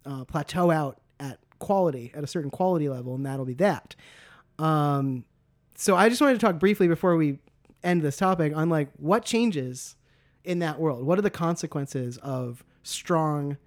[0.06, 3.96] uh, plateau out at quality, at a certain quality level, and that'll be that.
[4.60, 5.26] Um,
[5.78, 7.40] so I just wanted to talk briefly before we
[7.84, 9.96] end this topic on like what changes
[10.44, 11.06] in that world.
[11.06, 13.58] What are the consequences of strong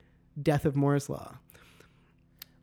[0.43, 1.37] death of Moore's law?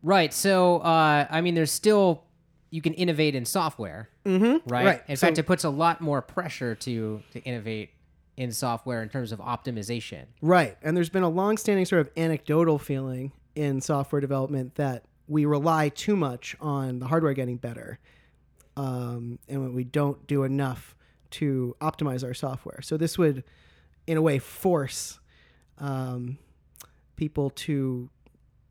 [0.03, 0.33] Right.
[0.33, 2.25] So, uh, I mean, there's still
[2.69, 4.69] you can innovate in software, mm-hmm.
[4.69, 4.85] right?
[4.85, 5.01] Right.
[5.07, 7.91] In So- fact, it puts a lot more pressure to to innovate
[8.35, 10.25] in software in terms of optimization.
[10.41, 10.77] Right.
[10.83, 15.89] And there's been a long-standing sort of anecdotal feeling in software development that we rely
[15.89, 17.97] too much on the hardware getting better,
[18.77, 20.95] um, and when we don't do enough
[21.31, 22.81] to optimize our software.
[22.81, 23.43] So this would,
[24.05, 25.19] in a way, force
[25.79, 26.37] um,
[27.17, 28.09] people to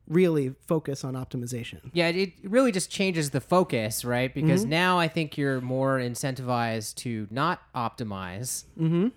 [0.08, 1.80] really focus on optimization.
[1.92, 4.32] Yeah, it really just changes the focus, right?
[4.32, 8.64] Because now I think you're more incentivized to not optimize,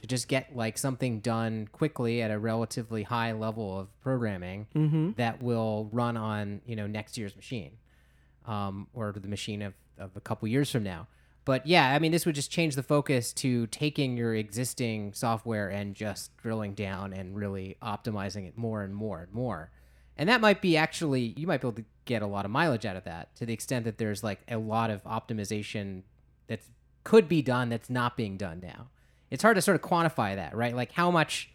[0.01, 5.43] to just get like something done quickly at a relatively high level of programming that
[5.43, 7.73] will run on you know next year's machine,
[8.47, 11.07] um, or the machine of, of a couple years from now.
[11.45, 15.69] But yeah, I mean, this would just change the focus to taking your existing software
[15.69, 19.71] and just drilling down and really optimizing it more and more and more.
[20.15, 22.85] And that might be actually, you might be able to get a lot of mileage
[22.85, 26.03] out of that to the extent that there's like a lot of optimization
[26.47, 26.59] that
[27.03, 28.89] could be done that's not being done now.
[29.31, 30.75] It's hard to sort of quantify that, right?
[30.75, 31.51] Like how much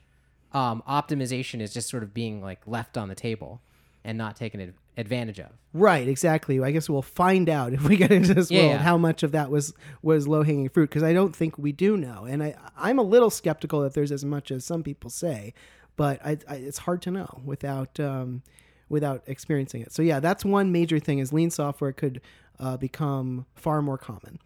[0.52, 3.60] um, optimization is just sort of being like left on the table
[4.02, 4.60] and not taken
[4.96, 5.50] advantage of.
[5.72, 6.60] Right, exactly.
[6.62, 8.78] I guess we'll find out if we get into this Yeah, world yeah.
[8.78, 11.96] how much of that was was low hanging fruit because I don't think we do
[11.96, 15.52] know, and I I'm a little skeptical that there's as much as some people say,
[15.96, 18.42] but I, I it's hard to know without um,
[18.88, 19.92] without experiencing it.
[19.92, 22.20] So yeah, that's one major thing is lean software could
[22.60, 24.38] uh, become far more common.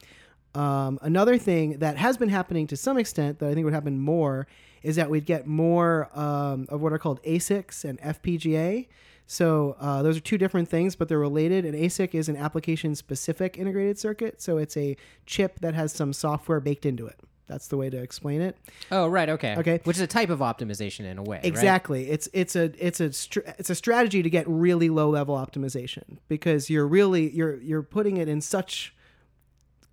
[0.55, 4.01] Um, another thing that has been happening to some extent that I think would happen
[4.01, 4.47] more
[4.83, 8.89] is that we'd get more um, of what are called ASICs and FPGA.
[9.31, 11.67] So uh, those are two different things, but they're related.
[11.67, 16.61] An ASIC is an application-specific integrated circuit, so it's a chip that has some software
[16.61, 17.21] baked into it.
[17.47, 18.57] That's the way to explain it.
[18.91, 19.29] Oh, right.
[19.29, 19.55] Okay.
[19.57, 19.81] Okay.
[19.85, 21.37] Which is a type of optimization in a way.
[21.37, 21.45] right?
[21.45, 22.09] Exactly.
[22.09, 26.19] It's it's a it's a str- it's a strategy to get really low level optimization
[26.29, 28.95] because you're really you're you're putting it in such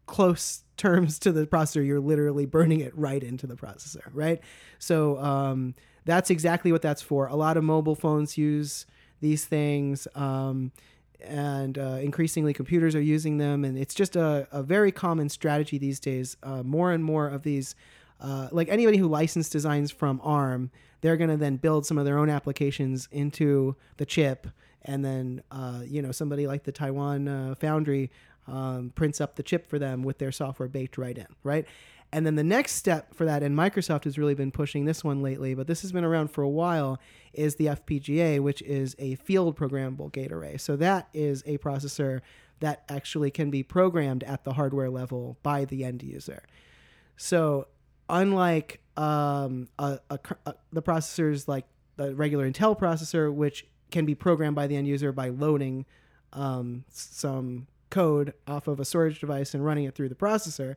[0.06, 4.40] close terms to the processor you're literally burning it right into the processor right
[4.78, 8.86] so um, that's exactly what that's for a lot of mobile phones use
[9.26, 10.72] these things um,
[11.20, 15.80] and uh, increasingly computers are using them and it's just a, a very common strategy
[15.80, 17.74] these days uh, more and more of these
[18.22, 20.70] uh, like anybody who licensed designs from arm
[21.02, 24.46] they're going to then build some of their own applications into the chip
[24.84, 28.12] and then uh, you know somebody like the taiwan uh, foundry
[28.48, 31.66] um, prints up the chip for them with their software baked right in right
[32.12, 35.22] and then the next step for that and microsoft has really been pushing this one
[35.22, 37.00] lately but this has been around for a while
[37.34, 40.58] is the fpga which is a field programmable gate array.
[40.58, 42.22] So that is a processor
[42.60, 46.44] that actually can be programmed at the hardware level by the end user.
[47.18, 47.68] So,
[48.10, 51.66] unlike um, a, a, a, the processors like
[51.98, 55.86] the regular Intel processor, which can be programmed by the end user by loading
[56.34, 60.76] um, some code off of a storage device and running it through the processor,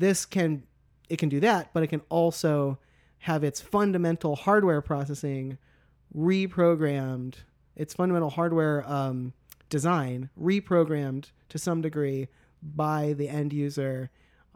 [0.00, 0.64] this can
[1.08, 2.78] it can do that, but it can also
[3.18, 5.58] have its fundamental hardware processing
[6.16, 7.34] reprogrammed,
[7.76, 9.32] its fundamental hardware um,
[9.68, 12.28] design reprogrammed to some degree
[12.62, 14.10] by the end user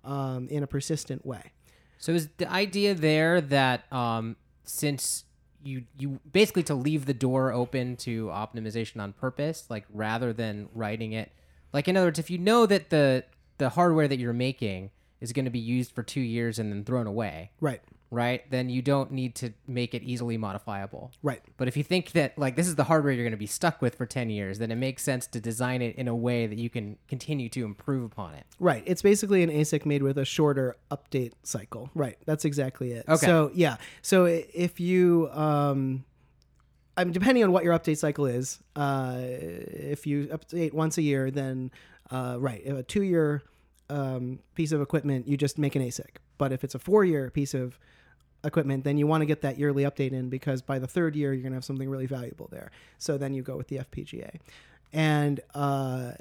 [0.04, 1.52] um, in a persistent way.
[1.98, 5.24] So is the idea there that um, since
[5.62, 10.68] you you basically to leave the door open to optimization on purpose, like rather than
[10.74, 11.32] writing it,
[11.72, 13.24] like in other words, if you know that the
[13.58, 16.84] the hardware that you're making is going to be used for two years and then
[16.84, 17.80] thrown away, Right.
[18.10, 18.42] right?
[18.50, 21.12] Then you don't need to make it easily modifiable.
[21.22, 21.40] Right.
[21.56, 23.80] But if you think that like this is the hardware you're going to be stuck
[23.80, 26.58] with for 10 years, then it makes sense to design it in a way that
[26.58, 28.44] you can continue to improve upon it.
[28.58, 28.82] Right.
[28.86, 31.90] It's basically an ASIC made with a shorter update cycle.
[31.94, 32.18] Right.
[32.26, 33.04] That's exactly it.
[33.08, 33.24] Okay.
[33.24, 33.76] So yeah.
[34.02, 36.04] So if you um,
[36.96, 41.02] I mean, depending on what your update cycle is, uh, if you update once a
[41.02, 41.70] year, then
[42.10, 43.42] uh, right, a two-year
[43.94, 46.16] um, piece of equipment, you just make an ASIC.
[46.36, 47.78] But if it's a four-year piece of
[48.42, 51.32] equipment, then you want to get that yearly update in because by the third year,
[51.32, 52.72] you're going to have something really valuable there.
[52.98, 54.40] So then you go with the FPGA,
[54.92, 56.12] and uh,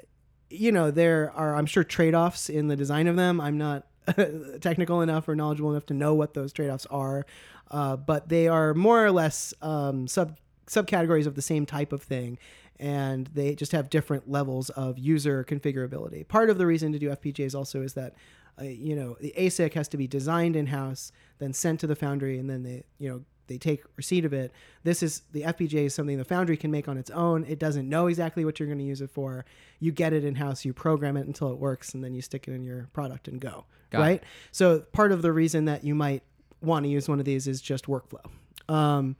[0.50, 3.40] you know there are I'm sure trade-offs in the design of them.
[3.40, 3.86] I'm not
[4.60, 7.26] technical enough or knowledgeable enough to know what those trade-offs are,
[7.72, 12.02] uh, but they are more or less um, sub subcategories of the same type of
[12.02, 12.38] thing.
[12.80, 16.26] And they just have different levels of user configurability.
[16.26, 18.14] Part of the reason to do FPGAs also is that,
[18.60, 21.94] uh, you know, the ASIC has to be designed in house, then sent to the
[21.96, 24.52] foundry, and then they, you know, they take receipt of it.
[24.82, 27.44] This is the FPGA is something the foundry can make on its own.
[27.44, 29.44] It doesn't know exactly what you're going to use it for.
[29.80, 32.48] You get it in house, you program it until it works, and then you stick
[32.48, 33.66] it in your product and go.
[33.90, 34.02] Got it.
[34.02, 34.22] right?
[34.50, 36.22] So part of the reason that you might
[36.62, 38.24] want to use one of these is just workflow.
[38.68, 39.16] Um,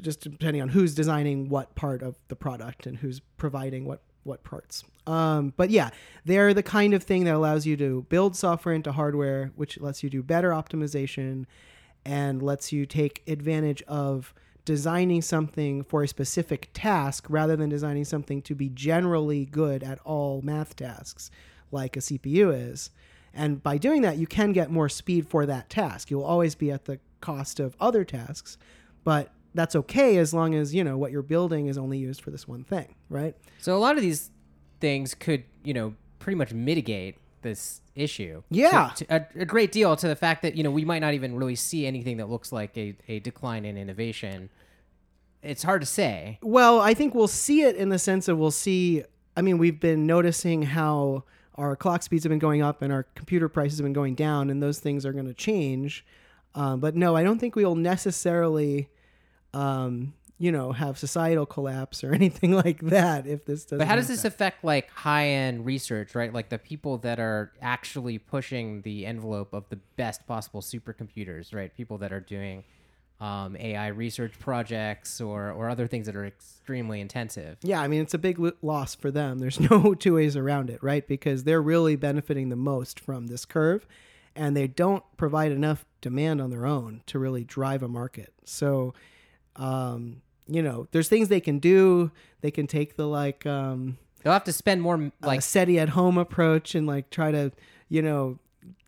[0.00, 4.44] just depending on who's designing what part of the product and who's providing what what
[4.44, 4.84] parts.
[5.06, 5.90] Um, but yeah,
[6.24, 10.02] they're the kind of thing that allows you to build software into hardware, which lets
[10.02, 11.46] you do better optimization
[12.04, 14.32] and lets you take advantage of
[14.64, 19.98] designing something for a specific task rather than designing something to be generally good at
[20.04, 21.30] all math tasks
[21.72, 22.90] like a CPU is.
[23.34, 26.10] And by doing that, you can get more speed for that task.
[26.10, 28.58] You'll always be at the cost of other tasks,
[29.04, 32.30] but that's okay as long as you know what you're building is only used for
[32.30, 33.36] this one thing, right?
[33.58, 34.30] So a lot of these
[34.80, 38.42] things could, you know, pretty much mitigate this issue.
[38.50, 38.90] Yeah.
[38.96, 41.14] To, to a, a great deal to the fact that, you know, we might not
[41.14, 44.48] even really see anything that looks like a, a decline in innovation.
[45.42, 46.38] It's hard to say.
[46.40, 49.02] Well, I think we'll see it in the sense of we'll see.
[49.36, 51.24] I mean, we've been noticing how
[51.56, 54.50] our clock speeds have been going up and our computer prices have been going down,
[54.50, 56.06] and those things are going to change.
[56.54, 58.88] Um, but no, I don't think we'll necessarily,
[59.54, 63.78] um, you know, have societal collapse or anything like that if this doesn't.
[63.78, 66.32] But how does this affect like high end research, right?
[66.32, 71.74] Like the people that are actually pushing the envelope of the best possible supercomputers, right?
[71.74, 72.64] People that are doing
[73.22, 77.56] um, AI research projects or, or other things that are extremely intensive.
[77.62, 79.38] Yeah, I mean, it's a big lo- loss for them.
[79.38, 81.06] There's no two ways around it, right?
[81.06, 83.86] Because they're really benefiting the most from this curve,
[84.34, 88.32] and they don't provide enough demand on their own to really drive a market.
[88.44, 88.92] So,
[89.56, 92.10] um, you know, there's things they can do.
[92.40, 96.16] They can take the like um, They'll have to spend more like SETI at home
[96.18, 97.52] approach and like try to,
[97.88, 98.38] you know,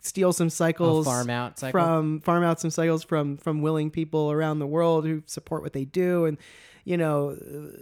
[0.00, 1.72] steal some cycles farm out cycle.
[1.80, 5.72] from farm out some cycles from from willing people around the world who support what
[5.72, 6.36] they do and
[6.84, 7.76] you know uh,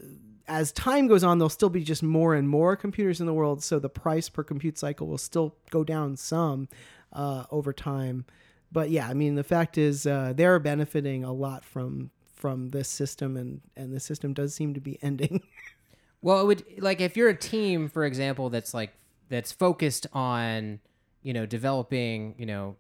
[0.47, 3.63] as time goes on there'll still be just more and more computers in the world
[3.63, 6.69] so the price per compute cycle will still go down some
[7.13, 8.25] uh, over time
[8.71, 12.11] but yeah i mean the fact is uh, they're benefiting a lot from
[12.43, 15.41] from this system and and the system does seem to be ending
[16.25, 18.93] Well, it would like if you're a team, for example, that's like
[19.29, 20.81] that's focused on
[21.23, 22.77] you know developing you know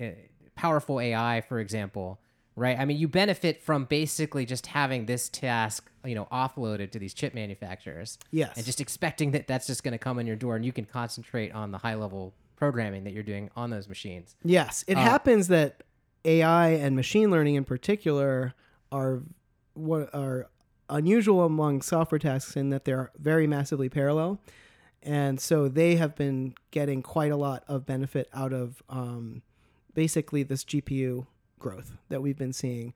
[0.00, 0.10] uh,
[0.54, 2.18] powerful AI, for example,
[2.54, 2.78] right?
[2.78, 7.14] I mean, you benefit from basically just having this task you know offloaded to these
[7.14, 10.54] chip manufacturers, yes and just expecting that that's just going to come in your door,
[10.56, 14.36] and you can concentrate on the high level programming that you're doing on those machines.
[14.44, 15.82] Yes, it Uh, happens that
[16.26, 18.52] AI and machine learning in particular
[18.92, 19.22] are
[19.74, 20.48] what are
[20.88, 24.40] unusual among software tasks in that they're very massively parallel,
[25.02, 29.42] and so they have been getting quite a lot of benefit out of um,
[29.94, 31.26] basically this GPU
[31.58, 32.94] growth that we've been seeing.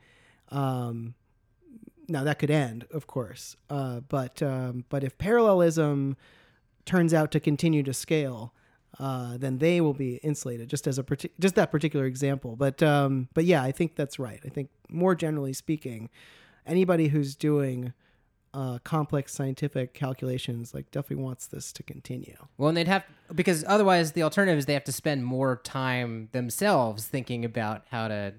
[0.51, 1.15] Um,
[2.09, 6.17] now that could end, of course, uh, but um, but if parallelism
[6.85, 8.53] turns out to continue to scale,
[8.99, 10.69] uh, then they will be insulated.
[10.69, 11.05] Just as a
[11.39, 14.41] just that particular example, but um, but yeah, I think that's right.
[14.45, 16.11] I think more generally speaking,
[16.67, 17.93] anybody who's doing
[18.53, 22.37] uh, complex scientific calculations like definitely wants this to continue.
[22.59, 26.29] Well, and they'd have because otherwise the alternative is they have to spend more time
[26.33, 28.35] themselves thinking about how to,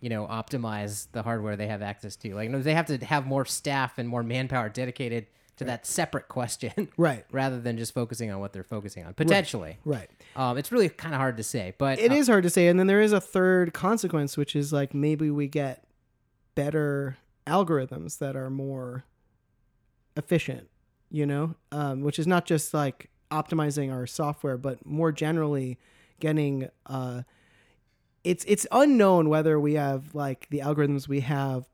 [0.00, 2.34] you know, optimize the hardware they have access to.
[2.34, 5.26] Like, you know, they have to have more staff and more manpower dedicated
[5.56, 7.24] to that separate question, Right.
[7.32, 9.14] rather than just focusing on what they're focusing on.
[9.14, 10.10] Potentially, Right.
[10.36, 12.68] um, it's really kind of hard to say, but It uh, is hard to say.
[12.68, 15.84] And then there is a third consequence, which is like maybe we get
[16.54, 17.16] better
[17.46, 19.04] algorithms that are more
[20.16, 20.68] efficient,
[21.10, 25.78] you know, um, which is not just like optimizing our software, but more generally
[26.20, 26.68] getting.
[26.86, 27.22] Uh,
[28.24, 31.64] it's it's unknown whether we have like the algorithms we have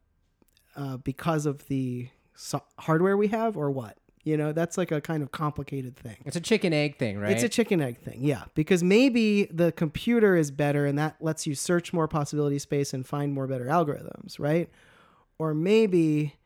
[0.77, 2.09] uh, because of the
[2.43, 3.97] so- hardware we have or what.
[4.25, 6.17] You know, that's like a kind of complicated thing.
[6.25, 7.33] it's a chicken egg thing, right?
[7.33, 8.45] It's a chicken egg thing, yeah.
[8.55, 13.05] Because maybe the computer is better and that lets you search more possibility space and
[13.05, 14.71] find more better algorithms, right?
[15.39, 16.37] Or maybe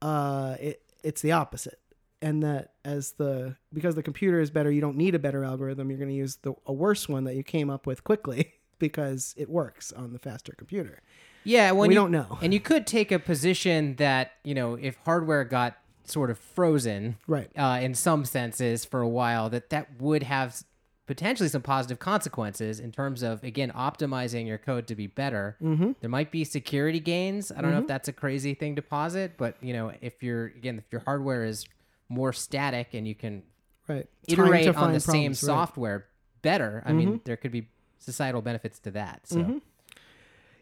[0.00, 1.78] uh, it, it's the opposite.
[2.22, 5.90] And that as the because the computer is better, you don't need a better algorithm.
[5.90, 9.34] You're going to use the a worse one that you came up with quickly because
[9.36, 11.02] it works on the faster computer.
[11.44, 14.74] Yeah, when we you, don't know, And you could take a position that you know
[14.74, 17.50] if hardware got sort of frozen, right?
[17.56, 20.62] uh, in some senses for a while that that would have
[21.06, 25.92] potentially some positive consequences in terms of again optimizing your code to be better Mm-hmm.
[26.00, 29.32] there might be security gains i don't know if that's a crazy thing to posit
[29.36, 31.66] but you know if you're again if your hardware is
[32.08, 33.42] more static and you can
[33.88, 34.06] Right.
[34.28, 35.50] Iterate on the same problems, right.
[35.52, 35.60] Mm-hmm.
[35.60, 36.06] software
[36.40, 39.60] better i mean there could be societal benefits to that so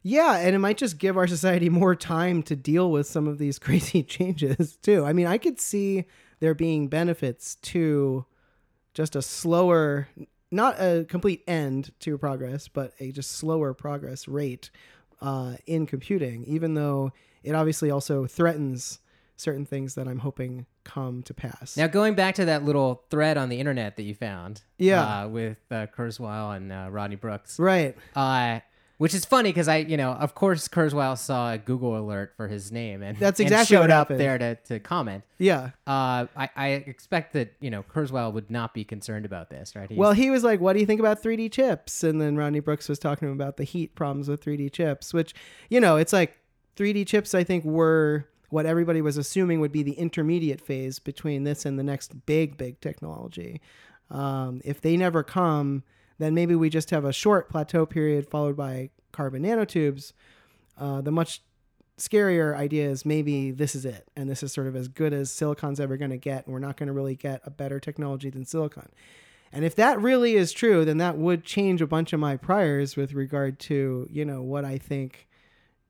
[0.03, 3.39] Yeah, and it might just give our society more time to deal with some of
[3.39, 5.05] these crazy changes too.
[5.05, 6.05] I mean, I could see
[6.41, 8.25] there being benefits to
[8.95, 10.09] just a slower
[10.53, 14.71] not a complete end to progress, but a just slower progress rate
[15.21, 17.13] uh, in computing, even though
[17.45, 18.99] it obviously also threatens
[19.37, 21.77] certain things that I'm hoping come to pass.
[21.77, 25.23] now going back to that little thread on the internet that you found Yeah.
[25.25, 27.97] uh, with uh, kurzweil and uh, rodney brooks right.
[29.01, 32.49] Which is funny because I, you know, of course, Kurzweil saw a Google alert for
[32.49, 34.21] his name, and That's and exactly showed what up happened.
[34.21, 35.25] there to, to comment.
[35.39, 35.71] Yeah.
[35.87, 39.89] Uh, I, I expect that you know Kurzweil would not be concerned about this, right?
[39.89, 42.61] He's- Well, he was like, "What do you think about 3D chips?" And then Rodney
[42.61, 45.33] Brooks was talking to him about the heat problems with 3D chips, which,
[45.71, 46.37] you know, it's like
[46.77, 51.45] 3D chips, I think, were what everybody was assuming would be the intermediate phase between
[51.45, 53.63] this and the next big, big technology.
[54.11, 55.85] Um, if they never come,
[56.21, 60.13] then maybe we just have a short plateau period followed by carbon nanotubes.
[60.79, 61.43] Uh, the much
[61.99, 65.31] scarier idea is maybe this is it, and this is sort of as good as
[65.31, 68.31] silicon's ever going to get, and we're not going to really get a better technology
[68.31, 68.89] than silicon.
[69.53, 72.97] And if that really is true, then that would change a bunch of my priors
[72.97, 75.27] with regard to you know what I think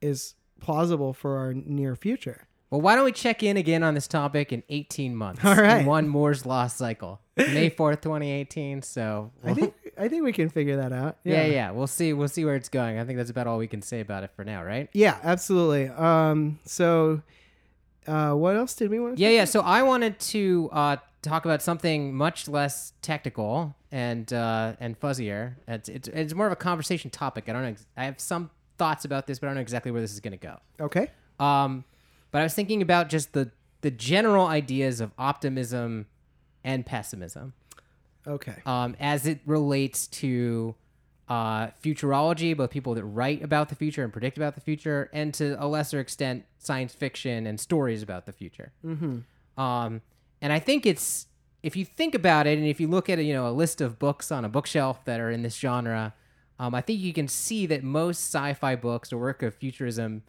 [0.01, 2.47] is plausible for our near future.
[2.71, 5.45] Well, why don't we check in again on this topic in 18 months?
[5.45, 5.81] All right.
[5.81, 7.21] In one Moore's Law cycle.
[7.37, 8.83] May 4th, 2018.
[8.83, 11.19] So I think I think we can figure that out.
[11.25, 11.45] yeah.
[11.45, 12.13] yeah, We'll see.
[12.13, 12.99] We'll see where it's going.
[12.99, 14.89] I think that's about all we can say about it for now, right?
[14.93, 15.89] Yeah, absolutely.
[15.89, 17.23] Um, so,
[18.07, 19.23] uh, what else did we want to?
[19.23, 19.45] Yeah, yeah.
[19.45, 25.57] So I wanted to uh, talk about something much less technical and uh, and fuzzier.
[25.69, 27.49] It's, it's it's more of a conversation topic.
[27.49, 27.69] I don't know.
[27.69, 30.21] ex- I have some thoughts about this, but I don't know exactly where this is
[30.21, 30.57] going to go.
[30.81, 31.09] Okay.
[31.39, 31.85] Um,
[32.31, 33.51] but I was thinking about just the
[33.83, 36.07] the general ideas of optimism
[36.65, 37.55] and pessimism
[38.31, 38.55] Okay.
[38.65, 40.75] um, as it relates to
[41.29, 45.33] uh, futurology, both people that write about the future and predict about the future, and
[45.35, 48.73] to a lesser extent, science fiction and stories about the future.
[48.85, 49.61] Mm-hmm.
[49.61, 50.03] Um,
[50.43, 51.27] and I think it's
[51.63, 53.99] if you think about it, and if you look at you know a list of
[53.99, 56.15] books on a bookshelf that are in this genre,
[56.59, 60.23] um, I think you can see that most sci-fi books or work of futurism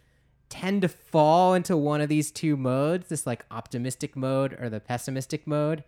[0.49, 4.81] tend to fall into one of these two modes this like optimistic mode or the
[4.81, 5.83] pessimistic mode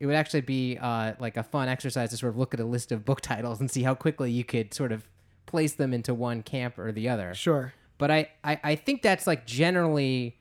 [0.00, 2.64] it would actually be uh, like a fun exercise to sort of look at a
[2.64, 5.06] list of book titles and see how quickly you could sort of
[5.46, 7.72] place them into one camp or the other Sure.
[7.98, 10.36] but I, I, I think that's like generally,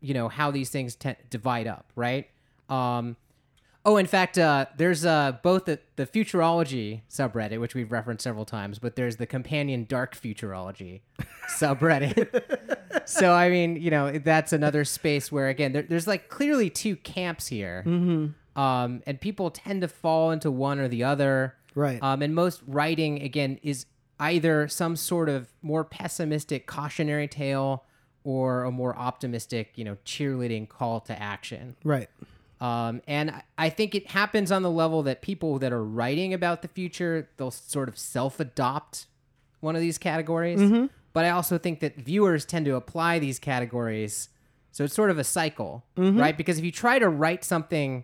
[0.00, 2.28] you know, how these things te- divide up, right?
[2.70, 3.16] Um,
[3.84, 8.44] oh, in fact, uh, there's uh, both the, the futurology subreddit, which we've referenced several
[8.44, 11.00] times, but there's the companion dark futurology
[11.58, 12.76] subreddit.
[13.08, 16.96] so, I mean, you know, that's another space where, again, there, there's like clearly two
[16.96, 17.82] camps here.
[17.86, 18.26] Mm-hmm.
[18.58, 21.54] Um, and people tend to fall into one or the other.
[21.74, 22.02] Right.
[22.02, 23.86] Um, and most writing, again, is
[24.18, 27.84] either some sort of more pessimistic cautionary tale
[28.24, 31.76] or a more optimistic, you know, cheerleading call to action.
[31.84, 32.08] right.
[32.60, 36.62] Um, and I- think it happens on the level that people that are writing about
[36.62, 39.06] the future, they'll sort of self adopt
[39.60, 40.60] one of these categories.
[41.12, 44.28] But I also think that viewers tend to apply these categories.
[44.72, 46.36] So it's sort of a cycle, right?
[46.36, 48.02] Because if you try to write something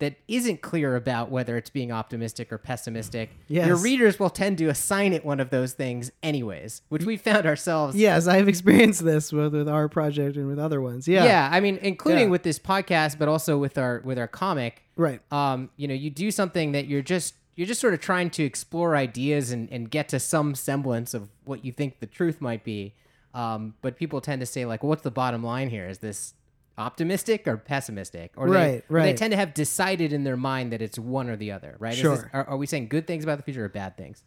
[0.00, 4.66] that isn't clear about whether it's being optimistic or pessimistic, your readers will tend to
[4.68, 9.32] assign it one of those things anyways, which we found ourselves Yes, I've experienced this
[9.32, 11.08] with, with our project and with other ones.
[11.08, 11.24] Yeah.
[11.24, 12.30] yeah, I mean, including Yeah.
[12.30, 14.82] with this podcast, but also with our with our comic.
[14.96, 15.20] Right.
[15.32, 18.44] Um, you know, you do something that you're just you're just sort of trying to
[18.44, 22.62] explore ideas and, and get to some semblance of what you think the truth might
[22.62, 22.94] be.
[23.34, 25.88] Um, but people tend to say like, what's the bottom line here?
[25.88, 26.34] Is this
[26.78, 28.32] optimistic or pessimistic?
[28.36, 31.36] Or they, Right, they tend to have decided in their mind that it's one or
[31.36, 31.92] the other, right?
[31.94, 32.16] Is Sure.
[32.16, 34.22] this- are, are we saying good things about the future or bad things?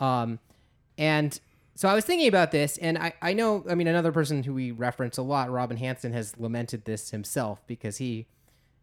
[0.00, 0.38] Um,
[0.98, 1.38] and
[1.74, 4.54] so I was thinking about this, and I, I know, I mean, another person who
[4.54, 8.26] we reference a lot, Robin Hanson, has lamented this himself because he,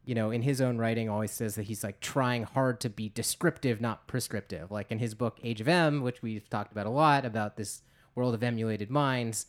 [0.06, 3.10] you know, in his own writing, always says that he's like trying hard to be
[3.10, 4.72] descriptive, not prescriptive.
[4.72, 7.82] Like in his book Age of M, which we've talked about a lot about this
[8.16, 9.46] world of emulated minds.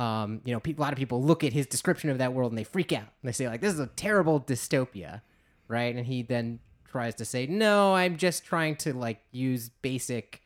[0.00, 2.58] Um, you know, a lot of people look at his description of that world and
[2.58, 3.02] they freak out.
[3.22, 5.20] And they say like, "This is a terrible dystopia,"
[5.68, 5.94] right?
[5.94, 10.40] And he then tries to say, "No, I'm just trying to like use basic,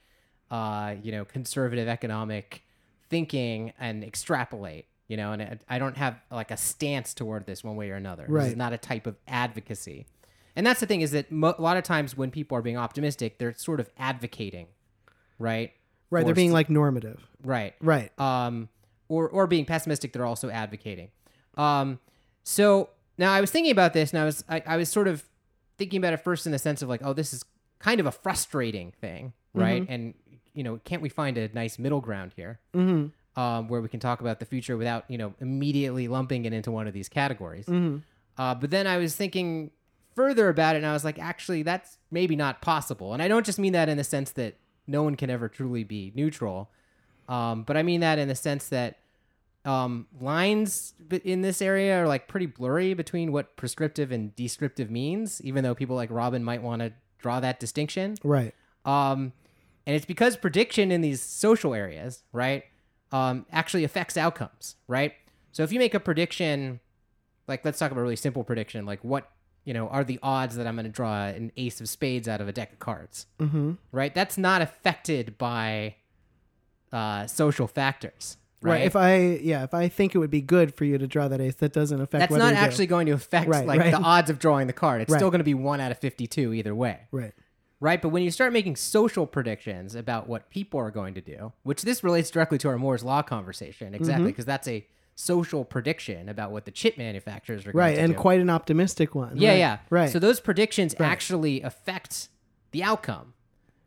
[0.50, 2.62] uh, you know, conservative economic
[3.10, 7.62] thinking and extrapolate." You know, and I- I don't have like a stance toward this
[7.62, 8.24] one way or another.
[8.28, 10.06] This is not a type of advocacy.
[10.56, 12.76] And that's the thing is that mo- a lot of times when people are being
[12.78, 14.68] optimistic, they're sort of advocating,
[15.38, 15.72] right?
[16.10, 16.20] Right.
[16.22, 17.26] For They're being like normative.
[17.42, 18.18] right Right.
[18.18, 18.68] um,
[19.08, 21.08] or or being pessimistic, they're also advocating.
[21.56, 21.98] Um,
[22.42, 25.24] so now I was thinking about this, and I was I, I was sort of
[25.78, 27.44] thinking about it first in the sense of like, oh, this is
[27.78, 29.84] kind of a frustrating thing, right?
[29.88, 30.14] And
[30.52, 33.40] you know, can't we find a nice middle ground here, Mm-hmm.
[33.40, 36.70] um, where we can talk about the future without you know immediately lumping it into
[36.70, 37.66] one of these categories?
[37.66, 37.98] Mm-hmm.
[38.36, 39.70] Uh, but then I was thinking
[40.14, 43.12] further about it, and I was like, actually, that's maybe not possible.
[43.12, 45.82] And I don't just mean that in the sense that no one can ever truly
[45.82, 46.70] be neutral,
[47.28, 48.98] um, but I mean that in the sense that
[49.64, 50.92] um, lines
[51.24, 55.74] in this area are like pretty blurry between what prescriptive and descriptive means, even though
[55.74, 58.16] people like Robin might want to draw that distinction.
[58.22, 58.54] Right.
[58.84, 59.32] Um,
[59.86, 62.64] and it's because prediction in these social areas, right,
[63.12, 65.14] um, actually affects outcomes, right?
[65.52, 66.80] So if you make a prediction,
[67.48, 69.30] like let's talk about a really simple prediction, like what
[69.64, 72.42] you know are the odds that I'm going to draw an ace of spades out
[72.42, 73.72] of a deck of cards, Mm-hmm.
[73.92, 74.14] right?
[74.14, 75.94] That's not affected by
[76.94, 78.82] uh, social factors, right?
[78.82, 81.40] If I yeah, if I think it would be good for you to draw that
[81.40, 82.20] ace, that doesn't affect.
[82.30, 82.64] That's not you do.
[82.64, 83.90] actually going to affect Right, like right.
[83.92, 85.02] the odds of drawing the card.
[85.02, 85.18] It's Right.
[85.18, 87.00] still going to be one out of fifty-two either way.
[87.10, 87.32] right.
[87.80, 88.00] right?
[88.00, 91.82] But when you start making social predictions about what people are going to do, which
[91.82, 94.26] this relates directly to our Moore's Law conversation, exactly, Mm-hmm.
[94.28, 94.86] because that's a
[95.16, 98.18] social prediction about what the chip manufacturers are going Right, and do.
[98.18, 99.36] quite an optimistic one.
[99.36, 99.58] yeah, right.
[99.58, 100.10] yeah, Right.
[100.10, 102.28] So those predictions actually affect
[102.70, 103.33] the outcome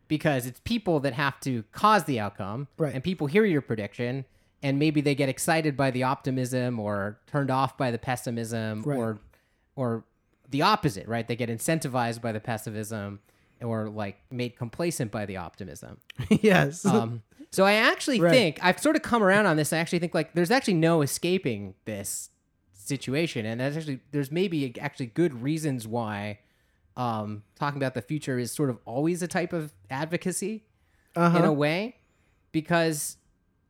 [0.08, 2.94] because it's people that have to cause the outcome, Right.
[2.94, 4.24] And people hear your prediction.
[4.62, 8.96] And maybe they get excited by the optimism or turned off by the pessimism Right.
[8.98, 9.18] or
[9.76, 10.04] or
[10.50, 11.28] the opposite, right?
[11.28, 13.20] They get incentivized by the pessimism
[13.62, 15.98] or like made complacent by the optimism.
[16.30, 16.84] yes.
[16.84, 18.32] Um, so I actually Right.
[18.32, 19.72] think I've sort of come around on this.
[19.72, 22.30] I actually think like there's actually no escaping this
[22.72, 26.40] situation, and that's actually there's maybe actually good reasons why
[26.98, 30.64] um, talking about the future is sort of always a type of advocacy
[31.16, 31.38] uh-huh.
[31.38, 31.96] in a way,
[32.52, 33.16] because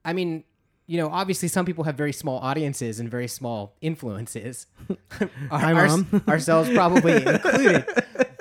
[0.05, 0.45] I mean.
[0.91, 4.67] You know, obviously, some people have very small audiences and very small influences.
[5.51, 6.23] Our- Mom.
[6.27, 7.85] ourselves probably included.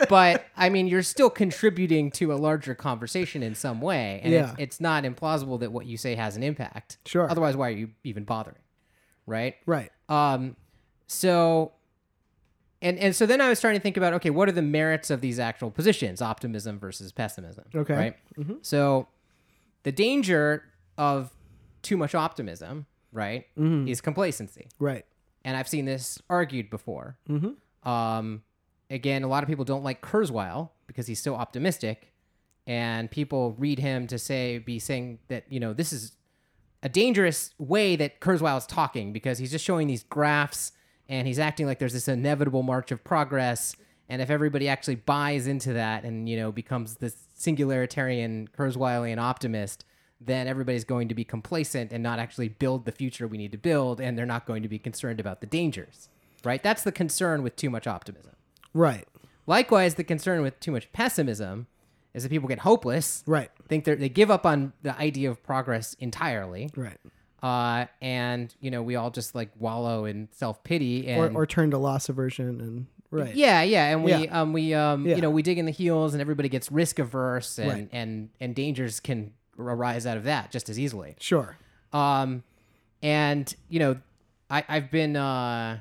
[0.07, 4.51] But I mean, you're still contributing to a larger conversation in some way, and Yeah.
[4.51, 6.99] it's, it's not implausible that what you say has an impact.
[7.05, 7.29] Sure.
[7.29, 8.61] Otherwise, why are you even bothering?
[9.25, 9.55] Right.
[9.65, 9.91] right.
[10.07, 10.55] Um.
[11.07, 11.73] So.
[12.81, 15.09] And and so then I was starting to think about okay, what are the merits
[15.09, 17.65] of these actual positions, optimism versus pessimism?
[17.73, 17.93] Okay.
[17.95, 18.15] Right.
[18.61, 19.07] So,
[19.83, 20.63] the danger
[20.97, 21.31] of
[21.81, 25.05] too much optimism, right, is complacency Right.
[25.45, 27.17] and I've seen this argued before.
[27.29, 27.89] Mm-hmm.
[27.89, 28.43] Um,
[28.91, 32.11] again, a lot of people don't like Kurzweil because he's so optimistic,
[32.67, 36.11] and people read him to say be saying that you know this is
[36.83, 40.73] a dangerous way that Kurzweil is talking because he's just showing these graphs
[41.09, 43.75] and he's acting like there's this inevitable march of progress.
[44.09, 49.85] And if everybody actually buys into that and you know becomes this singularitarian Kurzweilian optimist,
[50.19, 53.57] then everybody's going to be complacent and not actually build the future we need to
[53.57, 56.09] build, and they're not going to be concerned about the dangers.
[56.43, 56.61] Right?
[56.63, 58.33] That's the concern with too much optimism.
[58.73, 59.07] Right.
[59.45, 61.67] Likewise, the concern with too much pessimism
[62.13, 63.51] is that people get hopeless, Right.
[63.67, 66.97] think they they give up on the idea of progress entirely, Right.
[67.47, 71.45] Uh, and you know we all just like wallow in self pity Or, and or
[71.45, 73.35] turn to loss aversion and right.
[73.35, 74.41] yeah, yeah, and we Yeah.
[74.41, 75.15] um we um Yeah.
[75.15, 77.89] you know we dig in the heels and everybody gets risk averse and Right.
[77.91, 81.15] and and dangers can arise out of that just as easily.
[81.19, 81.57] Sure.
[81.93, 82.43] Um,
[83.01, 83.97] and you know,
[84.49, 85.79] I I've been uh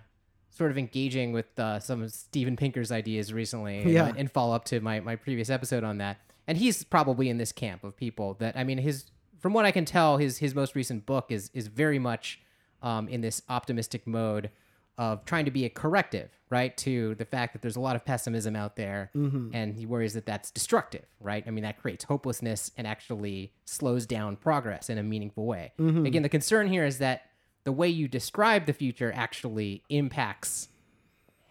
[0.51, 4.11] sort of engaging with uh, some of Steven Pinker's ideas recently, and- Yeah.
[4.17, 6.17] and, follow up to my my previous episode on that.
[6.49, 9.05] And he's probably in this camp of people that I mean, his
[9.47, 12.41] from what I can tell, his his most recent book is is very much
[12.83, 14.51] um, in this optimistic mode
[14.99, 18.05] of trying to be a corrective, right, to the fact that there's a lot of
[18.05, 19.13] pessimism out there,
[19.55, 21.45] and he worries that that's destructive, right?
[21.47, 25.73] I mean, that creates hopelessness and actually slows down progress in a meaningful way.
[26.05, 27.31] Again, the concern here is that
[27.63, 30.67] the way you describe the future actually impacts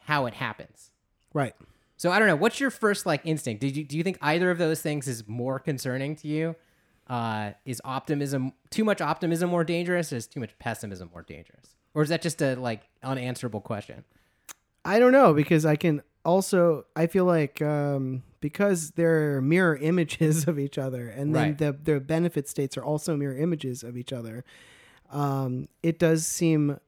[0.01, 0.91] how it happens.
[1.33, 1.55] Right.
[1.95, 2.35] So I don't know.
[2.35, 3.61] What's your first like instinct?
[3.61, 6.57] Did you do you think either of those things is more concerning to you?
[7.07, 11.75] Uh, is optimism too much optimism more dangerous, or is too much pessimism more dangerous,
[11.93, 14.03] or is that just a like unanswerable question?
[14.83, 20.47] I don't know because I can also I feel like um, because they're mirror images
[20.47, 21.57] of each other, and then Right.
[21.59, 24.43] the their benefit states are also mirror images of each other.
[25.11, 26.79] Um, it does seem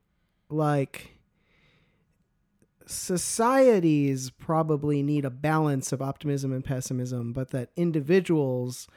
[0.49, 1.11] like
[2.87, 8.87] societies probably need a balance of optimism and pessimism, but that individuals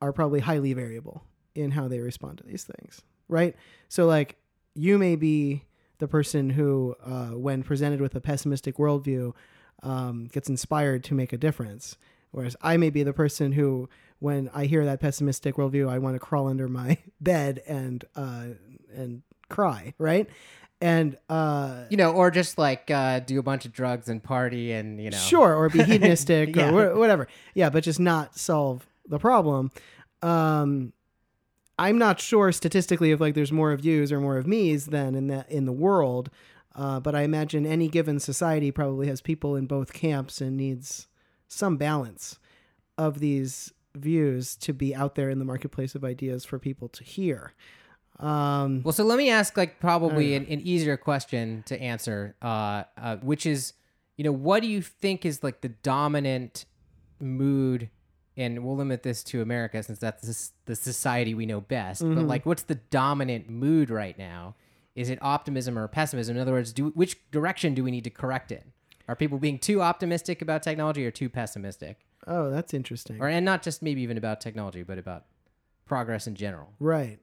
[0.00, 1.22] are probably highly variable
[1.54, 3.54] in how they respond to these things, right?
[3.88, 4.36] So, like,
[4.74, 5.64] you may be
[5.98, 9.34] the person who, uh, when presented with a pessimistic worldview,
[9.82, 11.96] um, gets inspired to make a difference.
[12.30, 13.88] Whereas I may be the person who,
[14.20, 18.44] when I hear that pessimistic worldview, I want to crawl under my bed and uh,
[18.94, 20.28] and cry, right?
[20.80, 24.72] And uh, You know, or just like uh, do a bunch of drugs and party
[24.72, 25.18] and you know.
[25.18, 26.70] Sure, or be hedonistic Yeah.
[26.70, 27.26] or whatever.
[27.54, 29.70] Yeah, but just not solve the problem.
[30.22, 30.92] Um,
[31.78, 35.14] I'm not sure statistically if like there's more of yous or more of me's than
[35.14, 36.30] in that in the world.
[36.74, 41.08] Uh, but I imagine any given society probably has people in both camps and needs
[41.48, 42.38] some balance
[42.96, 47.02] of these views to be out there in the marketplace of ideas for people to
[47.02, 47.54] hear.
[48.20, 52.84] Um, Well, so let me ask like probably an, an easier question to answer, uh,
[52.96, 53.72] uh, which is,
[54.16, 56.66] you know, what do you think is like the dominant
[57.18, 57.90] mood?
[58.40, 62.02] And we'll limit this to America since that's the society we know best.
[62.02, 64.54] But like, what's the dominant mood right now?
[64.94, 66.36] Is it optimism or pessimism?
[66.36, 68.66] In other words, do which direction do we need to correct it?
[69.08, 71.98] Are people being too optimistic about technology or too pessimistic?
[72.26, 73.20] oh, that's interesting.
[73.20, 75.24] Or and not just maybe even about technology, but about
[75.86, 76.72] progress in general.
[76.78, 77.18] Right.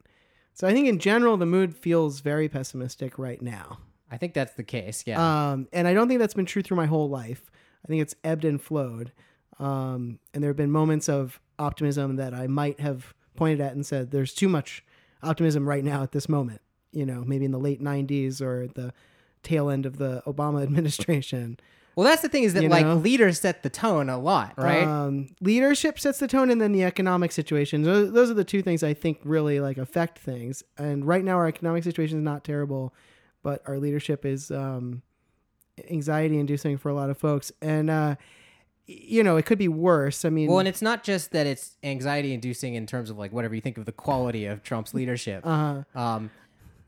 [0.54, 3.80] So I think in general the mood feels very pessimistic right now.
[4.10, 5.04] I think that's the case.
[5.06, 5.52] Yeah.
[5.52, 7.52] Um, and I don't think that's been true through my whole life.
[7.84, 9.12] I think it's ebbed and flowed.
[9.60, 13.86] Um, and there have been moments of optimism that I might have pointed at and
[13.86, 14.84] said, there's too much
[15.24, 16.62] optimism right now at this moment.
[16.92, 18.94] You know, maybe in the late 90s or the
[19.44, 21.60] tail end of the Obama administration.
[21.96, 22.96] well, that's the thing is that you like know?
[22.96, 24.84] leaders set the tone a lot, right?
[24.84, 27.84] Um, leadership sets the tone, and then the economic situation.
[27.84, 30.64] Those, those are the two things I think really like affect things.
[30.78, 32.94] And right now, our economic situation is not terrible,
[33.44, 35.02] but our leadership is um,
[35.90, 37.52] anxiety inducing for a lot of folks.
[37.62, 38.16] And uh,
[38.88, 40.24] you know, it could be worse.
[40.26, 43.32] I mean, well, and it's not just that it's anxiety inducing in terms of like
[43.34, 45.46] whatever you think of the quality of Trump's leadership.
[45.46, 46.32] uh, Um,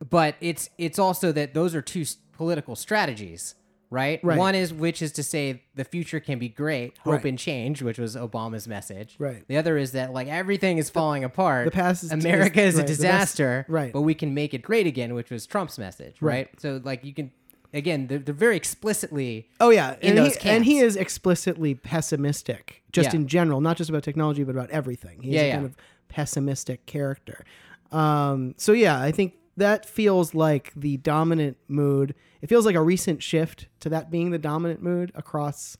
[0.10, 3.56] but it's it's also that those are two s- political strategies,
[3.89, 4.22] right?
[4.24, 4.38] Right.
[4.38, 7.26] One is which is to say the future can be great, hope Right.
[7.26, 9.18] and change, which was Obama's message.
[9.20, 9.45] Right.
[9.50, 11.66] The other is that like everything is falling apart.
[11.66, 13.66] the past is- America is, is- a right, the best- disaster.
[13.68, 13.91] right.
[13.91, 16.47] But we can make it great again, which was Trump's message, right?
[16.60, 17.32] So like you can
[17.74, 21.76] again, they're, they're very explicitly oh yeah, in and those he, and he is explicitly
[21.76, 23.20] pessimistic, just Yeah.
[23.20, 25.22] in general, not just about technology, but about everything.
[25.22, 25.53] He's Yeah, a yeah.
[25.55, 25.76] kind of
[26.07, 27.45] pessimistic character.
[27.91, 32.15] Um, so yeah, I think that feels like the dominant mood.
[32.41, 35.78] It feels like a recent shift to that being the dominant mood across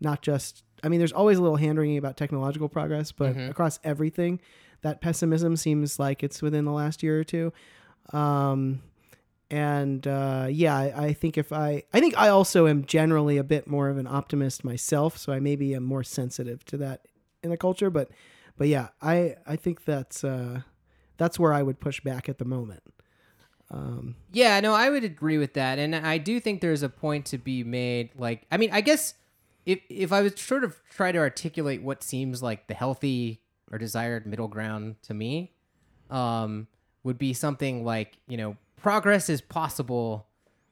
[0.00, 3.50] not just I mean there's always a little hand wringing about technological progress, but Mm-hmm.
[3.50, 4.40] across everything,
[4.82, 7.52] that pessimism seems like it's within the last year or two.
[8.12, 8.80] Um,
[9.50, 13.44] and uh, yeah, I, I think if I, I think I also am generally a
[13.44, 17.06] bit more of an optimist myself, so I maybe am more sensitive to that
[17.42, 17.90] in the culture.
[17.90, 18.10] But,
[18.56, 20.60] but yeah, I, I think that's uh,
[21.16, 22.82] that's where I would push back at the moment.
[23.70, 27.26] Um, Yeah, no, I would agree with that, and I do think there's a point
[27.26, 28.10] to be made.
[28.16, 29.14] Like, I mean, I guess
[29.66, 33.40] if if I was sort of try to articulate what seems like the healthy
[33.70, 35.52] or desired middle ground to me,
[36.10, 36.66] um,
[37.04, 40.26] would be something like you know, progress is possible,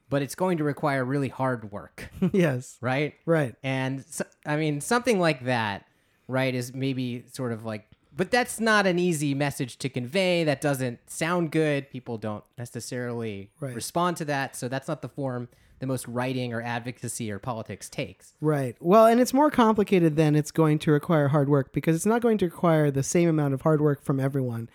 [0.09, 3.13] but it's going to require really hard work, yes, right?
[3.25, 5.85] right, And so, I mean, something like that,
[6.27, 7.85] right, is maybe sort of like,
[8.15, 10.43] but that's not an easy message to convey.
[10.43, 11.89] That doesn't sound good.
[11.89, 13.73] People don't necessarily Right.
[13.75, 14.55] respond to that.
[14.55, 15.47] So that's not the form
[15.79, 18.33] the most writing or advocacy or politics takes.
[18.41, 18.75] right.
[18.81, 22.21] Well, and it's more complicated than it's going to require hard work because it's not
[22.21, 24.69] going to require the same amount of hard work from everyone.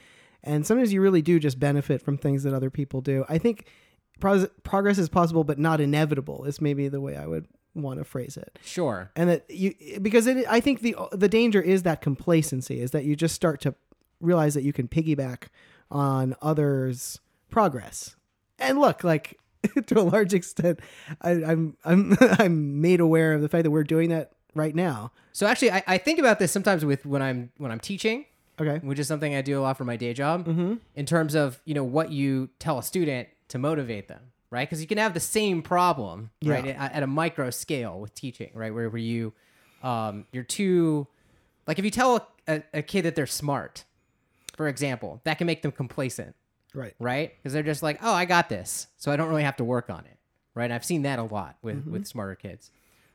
[0.45, 3.25] And sometimes you really do just benefit from things that other people do.
[3.29, 3.67] I think
[4.21, 6.45] pros- progress is possible, but not inevitable.
[6.45, 8.59] Is maybe the way I would want to phrase it.
[8.65, 9.11] Sure.
[9.17, 13.05] and that you because it, I think the the danger is that complacency is that
[13.05, 13.75] you just start to
[14.21, 15.49] realize that you can piggyback
[15.91, 17.21] on others'
[17.51, 18.17] progress.
[18.59, 19.39] And look, like
[19.87, 20.81] to a large extent,
[21.21, 25.13] I, I'm I'm I'm made aware of the fact that we're doing that right now.
[25.33, 28.27] So actually, I, I think about this sometimes with when I'm when I'm teaching,
[28.61, 28.79] Okay.
[28.87, 30.47] which is something I do a lot for my day job.
[30.47, 30.75] Mm-hmm.
[30.95, 34.69] In terms of you know what you tell a student to motivate them, right?
[34.69, 38.51] Because you can have the same problem, right, at, at a micro scale with teaching,
[38.55, 39.33] right, where where you,
[39.83, 41.07] um, you're too,
[41.67, 42.23] like if you tell a,
[42.57, 43.85] a, a kid that they're smart,
[44.57, 46.35] for example, that can make them complacent,
[46.75, 46.95] Right.
[47.01, 47.33] right?
[47.37, 49.91] Because they're just like, oh, I got this, so I don't really have to work
[49.91, 50.17] on it,
[50.55, 50.71] right?
[50.71, 51.93] I've seen that a lot with Mm-hmm.
[51.93, 52.71] with smarter kids.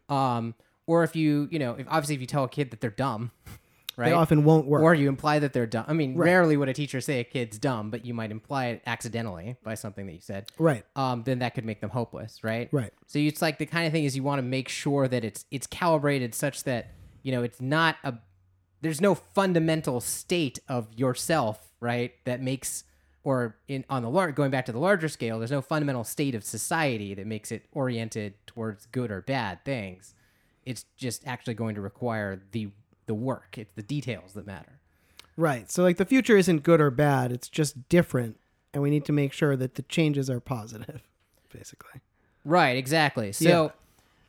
[0.09, 0.53] Um,
[0.85, 3.31] or if you, you know, if obviously if you tell a kid that they're dumb,
[3.99, 4.09] right?
[4.09, 4.81] They often won't work.
[4.81, 5.85] Or you imply that they're dumb.
[5.87, 8.81] I mean, rarely would a teacher say a kid's dumb, but you might imply it
[8.87, 10.49] accidentally by something that you said.
[10.57, 10.85] right.
[10.95, 12.69] Um, then that could make them hopeless, right?
[12.71, 12.93] Right.
[13.07, 15.45] So it's like the kind of thing is you want to make sure that it's
[15.51, 16.91] it's calibrated such that
[17.23, 18.15] you know it's not a
[18.81, 22.13] there's no fundamental state of yourself, right?
[22.23, 22.85] That makes
[23.23, 26.35] or in on the lar- going back to the larger scale, there's no fundamental state
[26.35, 30.13] of society that makes it oriented towards good or bad things.
[30.65, 32.69] It's just actually going to require the
[33.09, 33.57] the work.
[33.57, 34.79] It's the details that matter.
[35.35, 35.69] Right.
[35.71, 37.31] So like the future isn't good or bad.
[37.31, 38.39] It's just different,
[38.71, 41.01] and we need to make sure that the changes are positive,
[41.53, 42.01] basically.
[42.45, 43.31] Right, exactly.
[43.31, 43.69] So Yeah.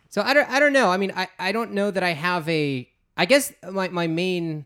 [0.09, 0.89] so I don't I don't know.
[0.91, 4.65] I mean, I, I don't know that I have a I guess my, my main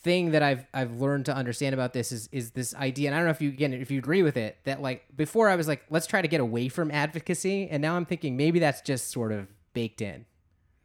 [0.00, 3.18] thing that I've I've learned to understand about this is is this idea and I
[3.18, 5.68] don't know if you again if you agree with it that like before I was
[5.68, 9.10] like let's try to get away from advocacy and now I'm thinking maybe that's just
[9.10, 10.24] sort of baked in.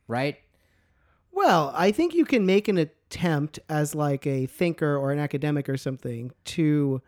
[0.08, 0.38] Right?
[1.34, 5.68] Well, I think you can make an attempt as like a thinker or an academic
[5.68, 7.02] or something to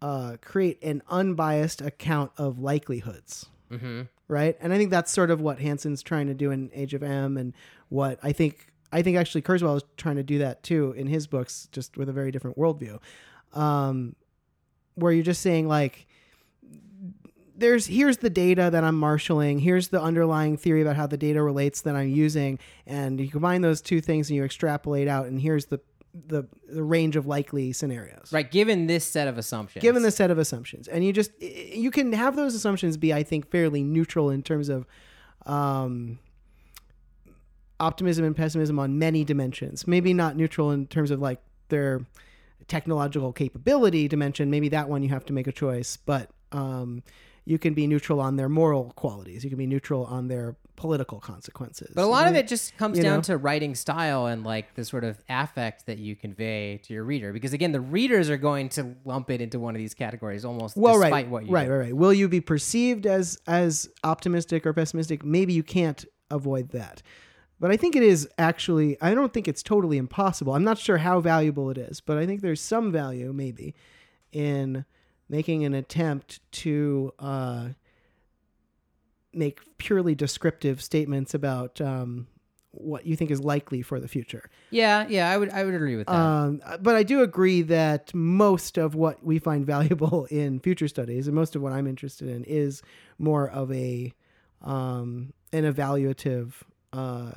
[0.00, 3.46] uh, create an unbiased account of likelihoods.
[3.70, 4.08] Mhm.
[4.28, 7.02] Right, and I think that's sort of what Hanson's trying to do in Age of
[7.02, 7.52] M, and
[7.88, 11.26] what I think I think actually Kurzweil is trying to do that too in his
[11.26, 12.98] books, just with a very different worldview,
[13.52, 14.14] um,
[14.94, 16.06] where you're just saying like
[17.56, 19.58] there's here's the data that I'm marshaling.
[19.58, 23.62] Here's the underlying theory about how the data relates that I'm using, and you combine
[23.62, 25.26] those two things and you extrapolate out.
[25.26, 25.80] And here's the
[26.14, 28.32] the the range of likely scenarios.
[28.32, 28.50] Right.
[28.50, 29.82] Given this set of assumptions.
[29.82, 33.22] Given the set of assumptions, and you just you can have those assumptions be, I
[33.22, 34.86] think, fairly neutral in terms of
[35.46, 36.18] um,
[37.80, 39.86] optimism and pessimism on many dimensions.
[39.86, 42.02] Maybe not neutral in terms of like their
[42.68, 44.50] technological capability dimension.
[44.50, 47.02] Maybe that one you have to make a choice, but um,
[47.44, 49.42] you can be neutral on their moral qualities.
[49.42, 51.92] You can be neutral on their political consequences.
[51.94, 53.22] But a lot of it just comes You down know?
[53.22, 57.32] to writing style and like the sort of affect that you convey to your reader.
[57.32, 60.76] Because again, the readers are going to lump it into one of these categories almost
[60.76, 61.72] well, despite right, what you right, do.
[61.72, 61.96] right, right.
[61.96, 65.24] Will you be perceived as as optimistic or pessimistic?
[65.24, 67.02] Maybe you can't avoid that.
[67.58, 69.00] But I think it is actually.
[69.00, 70.54] I don't think it's totally impossible.
[70.54, 73.74] I'm not sure how valuable it is, but I think there's some value maybe
[74.32, 74.84] in
[75.32, 77.68] making an attempt to uh,
[79.32, 82.26] make purely descriptive statements about um,
[82.70, 84.50] what you think is likely for the future.
[84.70, 86.14] Yeah, yeah, I would I would agree with that.
[86.14, 91.26] Um, but I do agree that most of what we find valuable in future studies,
[91.26, 92.82] and most of what I'm interested in, is
[93.18, 94.12] more of a
[94.60, 96.52] um, an evaluative
[96.92, 97.32] uh,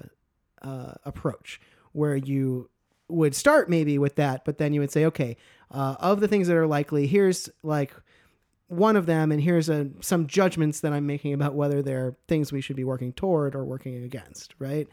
[0.62, 1.62] uh, approach,
[1.94, 2.70] where you
[3.08, 5.38] would start maybe with that, but then you would say, okay,
[5.76, 7.94] uh, of the things that are likely, here's like
[8.68, 12.52] one of them, and here's a, some judgments that I'm making about whether they're things
[12.52, 14.88] we should be working toward or working against, right?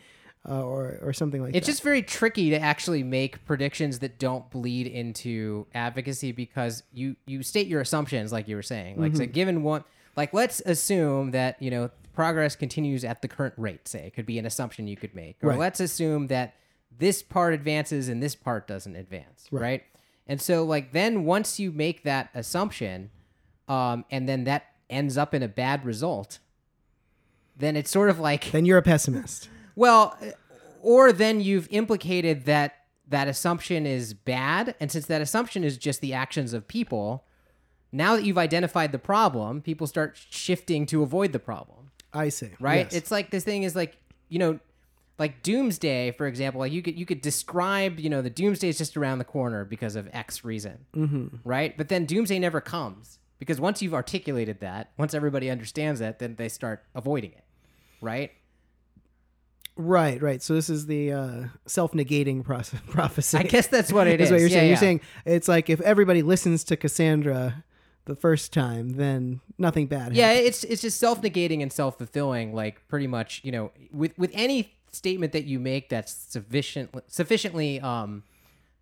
[0.49, 1.59] Uh, or or something like it's that.
[1.59, 7.15] It's just very tricky to actually make predictions that don't bleed into advocacy because you
[7.27, 9.01] you state your assumptions like you were saying.
[9.01, 9.21] Like Mm-hmm.
[9.21, 9.85] so given one
[10.17, 14.07] like let's assume that, you know, progress continues at the current rate, say.
[14.09, 15.37] It could be an assumption you could make.
[15.45, 15.59] Or Right.
[15.61, 16.55] let's assume that
[16.99, 19.85] this part advances and this part doesn't advance, right?
[20.27, 23.11] And so like then once you make that assumption
[23.69, 26.39] um and then that ends up in a bad result,
[27.57, 29.49] then it's sort of like then you're a pessimist.
[29.77, 30.17] well,
[30.81, 32.77] or then you've implicated that
[33.09, 37.25] that assumption is bad, and since that assumption is just the actions of people,
[37.91, 42.51] now that you've identified the problem, people start shifting to avoid the problem, I see.
[42.59, 42.87] right?
[42.87, 42.95] Yes.
[42.95, 43.97] It's like this thing is like
[44.29, 44.59] you know,
[45.23, 46.59] like doomsday, for example.
[46.59, 49.65] Like you could you could describe you know the doomsday is just around the corner
[49.65, 51.37] because of X reason, mm-hmm.
[51.45, 51.77] right?
[51.77, 56.35] But then doomsday never comes because once you've articulated that, once everybody understands that, then
[56.35, 57.45] they start avoiding it,
[58.01, 58.33] right?
[59.77, 60.43] right, right.
[60.43, 63.39] So this is the uh, self-negating process, prophecy.
[63.39, 64.33] I guess that's what it is is.
[64.33, 64.65] what you're Yeah, saying.
[64.65, 64.69] yeah.
[64.71, 67.65] You're saying it's like if everybody listens to Cassandra
[68.05, 70.15] the first time, then nothing bad.
[70.15, 70.47] Yeah, happens.
[70.49, 72.53] it's it's just self negating and self fulfilling.
[72.55, 77.81] Like pretty much, you know, with with any statement that you make that's sufficient sufficiently
[77.81, 78.23] um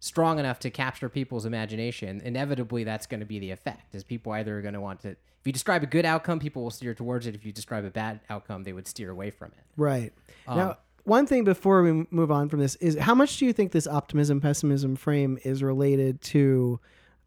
[0.01, 3.95] strong enough to capture people's imagination, inevitably that's going to be the effect.
[3.95, 5.11] Is people either are going to want to.
[5.11, 7.35] If you describe a good outcome, people will steer towards it.
[7.35, 9.65] If you describe a bad outcome, they would steer away from it.
[9.77, 10.13] Right.
[10.47, 13.53] Um, now, one thing before we move on from this is how much do you
[13.53, 16.81] think this optimism pessimism frame is related to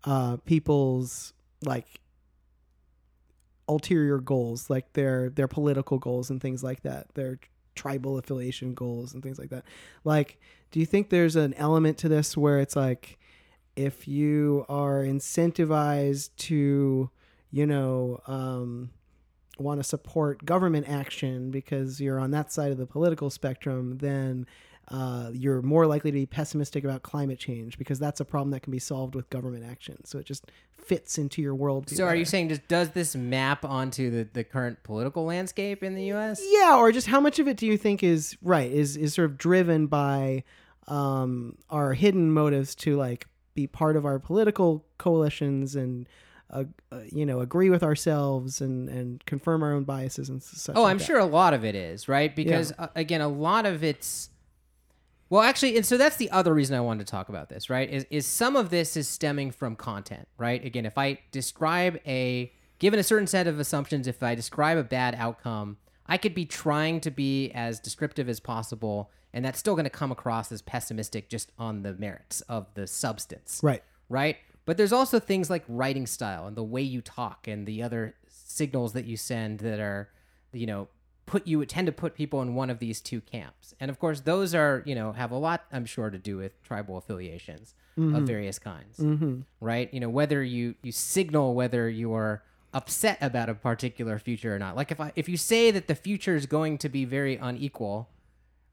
[0.03, 1.88] uh, people's like
[3.67, 7.39] ulterior goals, like their their political goals and things like that, their
[7.76, 9.63] tribal affiliation goals and things like that.
[10.03, 10.39] Like,
[10.71, 13.17] do you think there's an element to this where it's like
[13.76, 17.09] if you are incentivized to,
[17.51, 18.91] you know, um,
[19.59, 24.45] want to support government action because you're on that side of the political spectrum, then
[24.89, 28.61] uh, you're more likely to be pessimistic about climate change because that's a problem that
[28.61, 30.03] can be solved with government action.
[30.05, 31.89] So it just fits into your world.
[31.89, 35.95] So, are you saying just does this map onto the, the current political landscape in
[35.95, 36.41] the U.S.?
[36.45, 38.69] Yeah, or just how much of it do you think is right?
[38.69, 40.43] Is is sort of driven by
[40.88, 46.09] um, our hidden motives to like be part of our political coalitions and
[46.49, 50.75] uh, uh, you know agree with ourselves and and confirm our own biases and such.
[50.75, 51.05] Oh, like I'm that?
[51.05, 52.36] sure a lot of it is, right?
[52.36, 54.29] Because uh, again, a lot of it's
[55.34, 57.89] well, actually, and so that's the other reason I wanted to talk about this, right?
[57.89, 60.63] Is is some of this is stemming from content, right?
[60.63, 64.84] Again, if I describe a given a certain set of assumptions, if I describe a
[64.84, 69.73] bad outcome, I could be trying to be as descriptive as possible, and that's still
[69.73, 73.81] going to come across as pessimistic just on the merits of the substance Right.
[74.09, 74.38] right?
[74.65, 78.13] But there's also things like writing style and the way you talk and the other
[78.27, 80.09] signals that you send that are,
[80.51, 80.89] you know,
[81.26, 83.74] put you tend to put people in one of these two camps.
[83.80, 86.61] And of course, those are, you know, have a lot, I'm sure, to do with
[86.63, 88.26] tribal affiliations of mm-hmm.
[88.26, 89.41] various kinds, mm-hmm.
[89.61, 89.93] right?
[89.93, 92.43] You know, whether you you signal whether you are
[92.74, 94.76] upset about a particular future or not.
[94.76, 98.09] Like if I if you say that the future is going to be very unequal,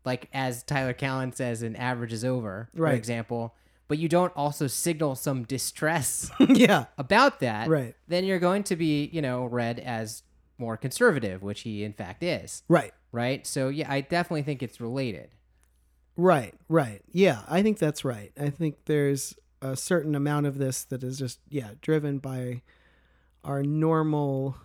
[0.04, 3.54] like as Tyler Cowen says an Average is Over, for example,
[3.88, 6.86] but you don't also signal some distress yeah.
[6.96, 7.94] about that, Right.
[8.08, 10.22] then you're going to be, you know, read as
[10.60, 12.92] more conservative, which he in fact is, Right.
[13.10, 13.46] right?
[13.46, 15.30] So yeah, I definitely think it's related.
[16.16, 17.00] Right, right.
[17.10, 18.30] Yeah, I think that's right.
[18.38, 22.62] I think there's a certain amount of this that is just yeah, driven by
[23.42, 24.56] our normal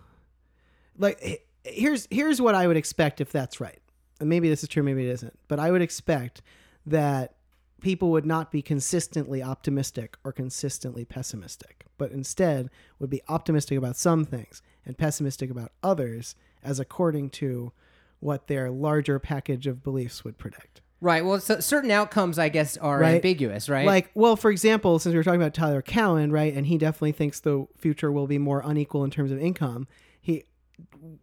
[0.98, 3.80] like here's here's what I would expect if that's right.
[4.20, 5.38] And maybe this is true, maybe it isn't.
[5.48, 6.40] But I would expect
[6.86, 7.34] that
[7.80, 13.96] people would not be consistently optimistic or consistently pessimistic, but instead would be optimistic about
[13.96, 17.72] some things and pessimistic about others as according to
[18.20, 20.80] what their larger package of beliefs would predict.
[21.00, 21.24] Right.
[21.24, 23.16] Well, so certain outcomes, I guess, are Right.
[23.16, 23.86] ambiguous, right?
[23.86, 27.12] Like, well, for example, since we were talking about Tyler Cowen, right, and he definitely
[27.12, 29.86] thinks the future will be more unequal in terms of income.
[30.20, 30.44] He,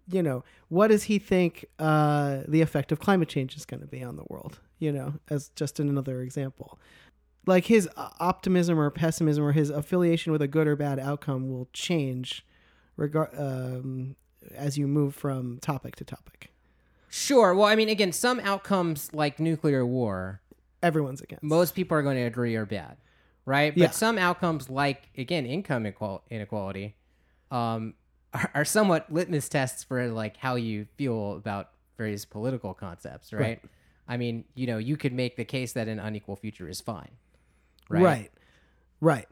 [0.07, 3.88] you know, what does he think uh, the effect of climate change is going to
[3.88, 4.59] be on the world?
[4.78, 6.78] You know, as just another example,
[7.47, 11.68] like his optimism or pessimism or his affiliation with a good or bad outcome will
[11.74, 12.45] change,
[12.97, 14.15] regard um,
[14.55, 16.51] as you move from topic to topic.
[17.09, 17.53] sure.
[17.55, 20.41] Well, I mean, again, some outcomes like nuclear war,
[20.81, 21.43] Everyone's against.
[21.43, 22.97] most people are going to agree are bad,
[23.45, 23.73] right?
[23.73, 23.89] But Yeah.
[23.91, 25.85] some outcomes, like again, income
[26.29, 26.95] inequality,
[27.51, 27.93] um,
[28.33, 33.39] are, are somewhat litmus tests for like how you feel about various political concepts, right?
[33.41, 33.61] Right.
[34.07, 37.11] I mean, you know, you could make the case that an unequal future is fine,
[37.89, 38.03] right?
[38.03, 38.31] right,
[38.99, 39.27] right.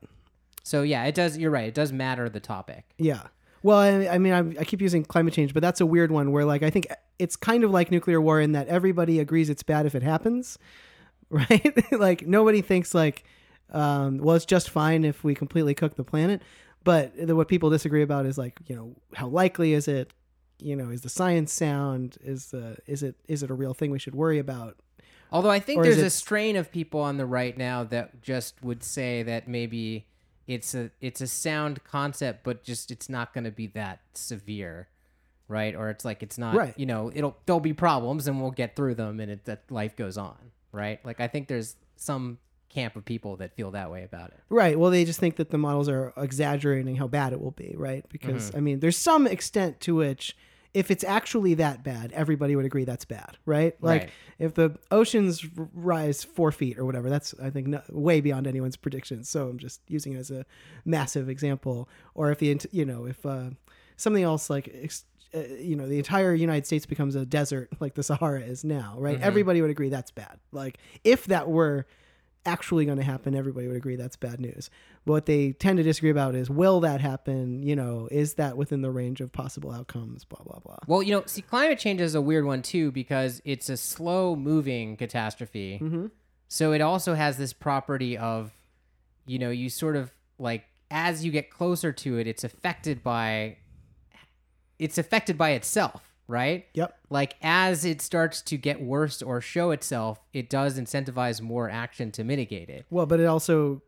[0.64, 1.38] So yeah, it does.
[1.38, 1.68] You're right.
[1.68, 2.86] It does matter the topic.
[2.98, 3.24] Yeah.
[3.64, 6.32] Well, I, I mean, I, I keep using climate change, but that's a weird one
[6.32, 6.88] where, like, I think
[7.20, 10.58] it's kind of like nuclear war in that everybody agrees it's bad if it happens,
[11.30, 11.92] right?
[11.92, 13.24] like, nobody thinks, like,
[13.72, 16.42] um, well, it's just fine if we completely cook the planet.
[16.84, 20.12] But the, what people disagree about is, like, you know, how likely is it?
[20.60, 22.18] You know, is the science sound?
[22.24, 24.78] Is the is it is it a real thing we should worry about?
[25.32, 28.62] Although I think Or there's a strain of people on the right now that just
[28.64, 30.06] would say that maybe
[30.52, 34.88] it's a it's a sound concept, but just it's not going to be that severe,
[35.48, 35.74] right?
[35.76, 36.74] Or it's like it's not, Right.
[36.78, 39.96] you know, it'll there'll be problems and we'll get through them, and it, that life
[39.96, 40.38] goes on,
[40.72, 41.04] right?
[41.06, 42.38] Like I think there's some
[42.70, 44.40] camp of people that feel that way about it.
[44.50, 44.80] Right.
[44.80, 48.06] Well, they just think that the models are exaggerating how bad it will be, right?
[48.10, 48.58] Because Mm-hmm.
[48.58, 50.36] I mean, there's some extent to which
[50.74, 53.76] if it's actually that bad, everybody would agree that's bad, right?
[53.82, 54.10] Like Right.
[54.40, 58.78] if the oceans rise four feet or whatever, that's I think no, way beyond anyone's
[58.78, 59.28] predictions.
[59.30, 60.46] So I'm just using it as a
[60.86, 61.90] massive example.
[62.16, 63.50] Or if the you know if uh,
[63.98, 67.96] something else like ex- uh, you know the entire United States becomes a desert like
[67.96, 69.16] the Sahara is now, right?
[69.16, 69.24] Mm-hmm.
[69.26, 70.40] Everybody would agree that's bad.
[70.54, 71.86] Like if that were
[72.46, 74.70] actually going to happen, everybody would agree that's bad news.
[75.04, 77.64] What they tend to disagree about is will that happen?
[77.64, 80.24] You know, is that within the range of possible outcomes?
[80.26, 80.78] Blah blah blah.
[80.88, 84.36] Well, you know, see, climate change is a weird one too because it's a slow
[84.36, 85.80] moving catastrophe.
[85.82, 86.08] Mm-hmm.
[86.48, 88.52] So it also has this property of,
[89.26, 93.58] you know, you sort of like as you get closer to it, it's affected by,
[94.78, 96.66] it's affected by itself, right?
[96.74, 96.98] Yep.
[97.10, 102.12] Like as it starts to get worse or show itself, it does incentivize more action
[102.14, 102.86] to mitigate it.
[102.90, 103.82] Well, but it also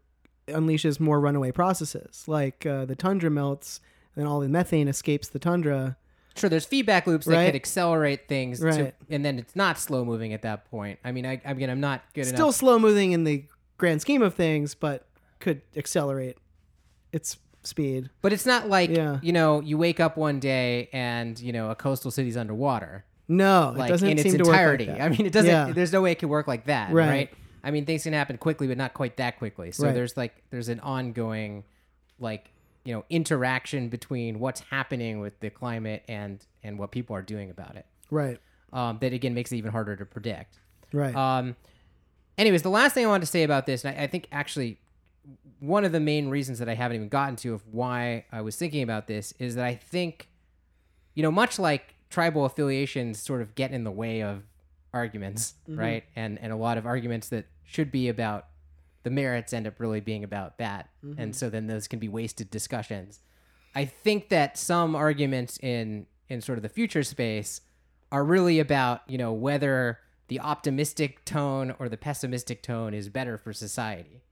[0.48, 2.26] unleashes more runaway processes.
[2.28, 3.80] Like uh, the tundra melts,
[4.16, 5.98] and all the methane escapes the tundra.
[6.36, 7.46] Sure, there's feedback loops that Right.
[7.46, 8.96] could accelerate things, to, Right.
[9.10, 11.00] and then it's not slow moving at that point.
[11.06, 12.36] I mean, I, mean, I'm not good enough.
[12.36, 12.56] Still enough.
[12.56, 13.46] slow moving in the
[13.78, 15.08] grand scheme of things, but
[15.39, 16.38] could accelerate
[17.12, 18.09] its speed.
[18.22, 19.20] But it's not like Yeah.
[19.22, 23.74] you know you wake up one day and you know a coastal city's underwater, No,
[23.76, 24.86] like it doesn't in its seem entirety.
[24.86, 25.14] to work like that.
[25.14, 25.49] I mean, it doesn't.
[25.49, 25.74] Yeah.
[25.74, 27.07] There's no way it could work like that, Right.
[27.09, 27.34] right?
[27.64, 29.72] I mean, things can happen quickly, but not quite that quickly.
[29.72, 29.93] So Right.
[29.93, 31.64] there's like there's an ongoing,
[32.20, 32.49] like
[32.86, 37.49] you know, interaction between what's happening with the climate and and what people are doing
[37.49, 37.86] about it.
[38.11, 38.38] Right.
[38.74, 40.59] Um, that again makes it even harder to predict.
[40.91, 41.16] Right.
[41.16, 41.55] Um,
[42.38, 44.80] anyways, the last thing I wanted to say about this, and I, I think actually
[45.59, 48.55] one of the main reasons that I haven't even gotten to of why I was
[48.55, 50.30] thinking about this is that I think,
[51.13, 54.43] you know, much like tribal affiliations sort of get in the way of
[54.93, 55.80] arguments, mm-hmm.
[55.80, 56.03] right?
[56.15, 58.47] And and a lot of arguments that should be about
[59.03, 61.32] the merits end up really being about that, and mm-hmm.
[61.32, 63.19] so then those can be wasted discussions.
[63.76, 67.61] I think that some arguments in in sort of the future space
[68.11, 73.38] are really about you know whether the optimistic tone or the pessimistic tone is better
[73.38, 74.24] for society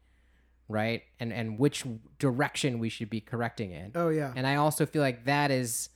[0.71, 1.03] right?
[1.19, 1.85] And and which
[2.19, 3.91] direction we should be correcting in.
[3.95, 4.33] Oh yeah.
[4.35, 5.89] and i also feel like that is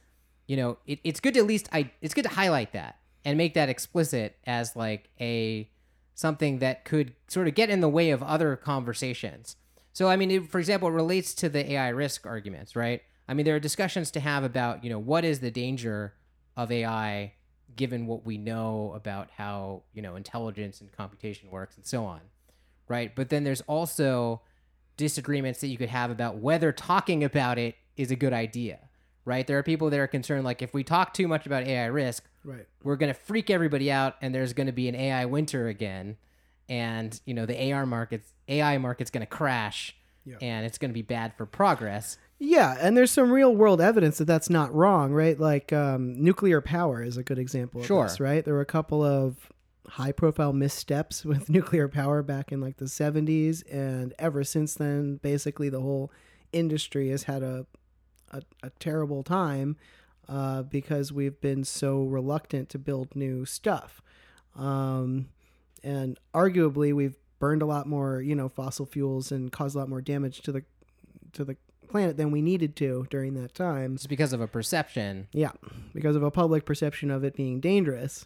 [0.48, 3.38] you know it, it's good to at least i it's good to highlight that and
[3.38, 5.70] make that explicit as like a
[6.14, 9.56] something that could sort of get in the way of other conversations.
[9.94, 13.02] So i mean it, for example it relates to the ai risk arguments right?
[13.28, 16.14] I mean there are discussions to have about you know what is the danger
[16.56, 17.34] of ai
[17.76, 22.22] given what we know about how you know intelligence and computation works and so on
[22.88, 23.16] right?
[23.16, 24.42] But then there's also
[24.98, 28.80] disagreements that you could have about whether talking about it is a good idea
[29.26, 31.86] right there are people that are concerned like if we talk too much about ai
[31.86, 32.66] risk right.
[32.84, 36.18] we're going to freak everybody out and there's going to be an ai winter again
[36.70, 40.38] and you know the AR markets, AI market's going to crash, Yeah.
[40.42, 42.18] and it's going to be bad for progress.
[42.40, 45.40] Yeah, and there's some real world evidence that that's not wrong, right?
[45.40, 48.04] Like um, nuclear power is a good example of Sure.
[48.04, 48.44] this, right?
[48.44, 49.52] There were a couple of
[49.88, 55.18] high profile missteps with nuclear power back in like the 70s, and ever since then,
[55.18, 56.12] basically the whole
[56.52, 57.66] industry has had a
[58.32, 59.78] a, a terrible time
[60.28, 64.02] uh, because we've been so reluctant to build new stuff,
[64.56, 65.30] um,
[65.84, 69.90] and arguably we've burned a lot more, you know, fossil fuels and caused a lot
[69.90, 70.64] more damage to the
[71.34, 71.56] to the
[71.88, 73.94] planet than we needed to during that time.
[73.94, 75.28] It's because of a perception.
[75.32, 75.52] Yeah,
[75.94, 78.26] because of a public perception of it being dangerous,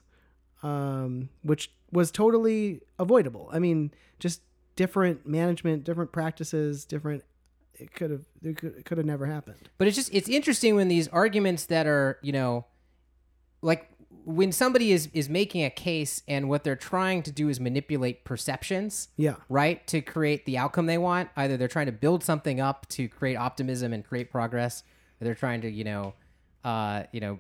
[0.64, 3.50] um, which was totally avoidable.
[3.52, 4.42] I mean, just
[4.76, 7.24] different management, different practices, different.
[7.74, 8.22] It could have.
[8.44, 9.70] It could, it could have never happened.
[9.78, 12.66] But it's just it's interesting when these arguments that are you know,
[13.62, 13.90] like
[14.26, 18.24] when somebody is is making a case and what they're trying to do is manipulate
[18.26, 19.08] perceptions.
[19.18, 19.36] Yeah.
[19.48, 23.08] right to create the outcome they want either they're trying to build something up to
[23.08, 24.84] create optimism and create progress
[25.20, 26.14] or they're trying to you know
[26.64, 27.40] uh you know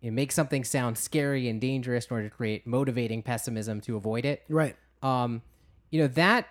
[0.00, 3.96] you know, make something sound scary and dangerous in order to create motivating pessimism to
[3.96, 4.76] avoid it Right.
[5.02, 5.42] um
[5.90, 6.46] you know that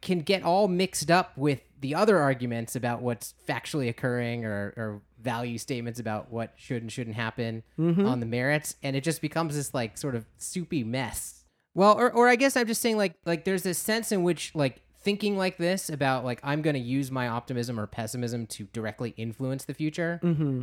[0.00, 5.02] can get all mixed up with the other arguments about what's factually occurring or, or
[5.20, 9.54] value statements about what should and shouldn't happen on the merits and it just becomes
[9.54, 11.44] this like sort of soupy mess
[11.74, 14.52] well or, or i guess i'm just saying like like there's this sense in which
[14.54, 18.64] like thinking like this about like i'm going to use my optimism or pessimism to
[18.72, 20.62] directly influence the future Mm-hmm.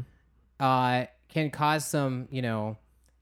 [0.59, 2.77] Uh can cause some you know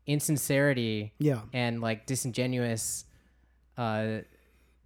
[0.06, 1.42] insincerity Yeah.
[1.54, 3.04] and like disingenuous
[3.78, 4.20] uh,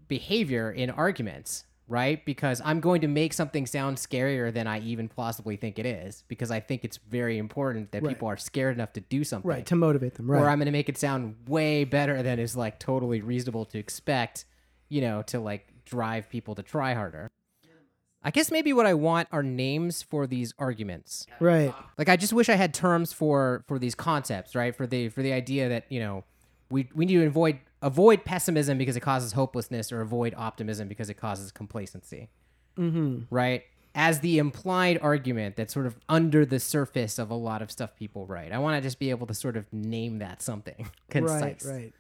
[0.07, 2.25] behavior in arguments, right?
[2.25, 6.23] Because I'm going to make something sound scarier than I even plausibly think it is,
[6.27, 8.15] because I think it's very important that Right.
[8.15, 9.47] people are scared enough to do something.
[9.47, 9.65] Right.
[9.67, 10.29] To motivate them.
[10.29, 10.41] Right.
[10.41, 13.77] Or I'm going to make it sound way better than is like totally reasonable to
[13.77, 14.45] expect,
[14.89, 17.29] you know, to like drive people to try harder.
[18.23, 21.73] I guess maybe what I want are names for these arguments right.
[21.97, 25.21] like i just wish i had terms for for these concepts right for the for
[25.21, 26.23] the idea that you know
[26.69, 31.09] we we need to avoid avoid pessimism because it causes hopelessness or avoid optimism because
[31.09, 32.29] it causes complacency
[32.77, 33.23] Mm-hmm.
[33.29, 33.63] right
[33.93, 37.95] as the implied argument that's sort of under the surface of a lot of stuff
[37.97, 41.65] people write i want to just be able to sort of name that something concise
[41.65, 41.73] Right.
[41.75, 41.93] Right.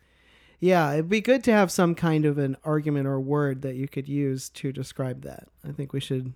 [0.61, 3.89] Yeah, it'd be good to have some kind of an argument or word that you
[3.89, 5.47] could use to describe that.
[5.67, 6.31] I think we should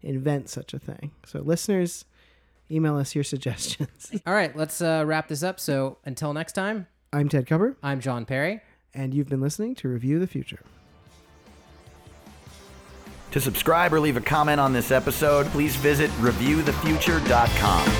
[0.00, 1.10] invent such a thing.
[1.26, 2.06] So, listeners,
[2.70, 4.10] email us your suggestions.
[4.26, 8.00] all right let's uh, wrap this up so until next time I'm Ted Kupper, i'm
[8.00, 8.60] john perry
[8.94, 10.62] and you've been listening to Review the Future.
[13.32, 17.92] To subscribe or leave a comment on this episode, please visit reviewthefuture.com.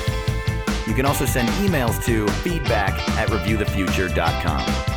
[0.87, 4.96] You can also send emails to feedback at reviewthefuture.com.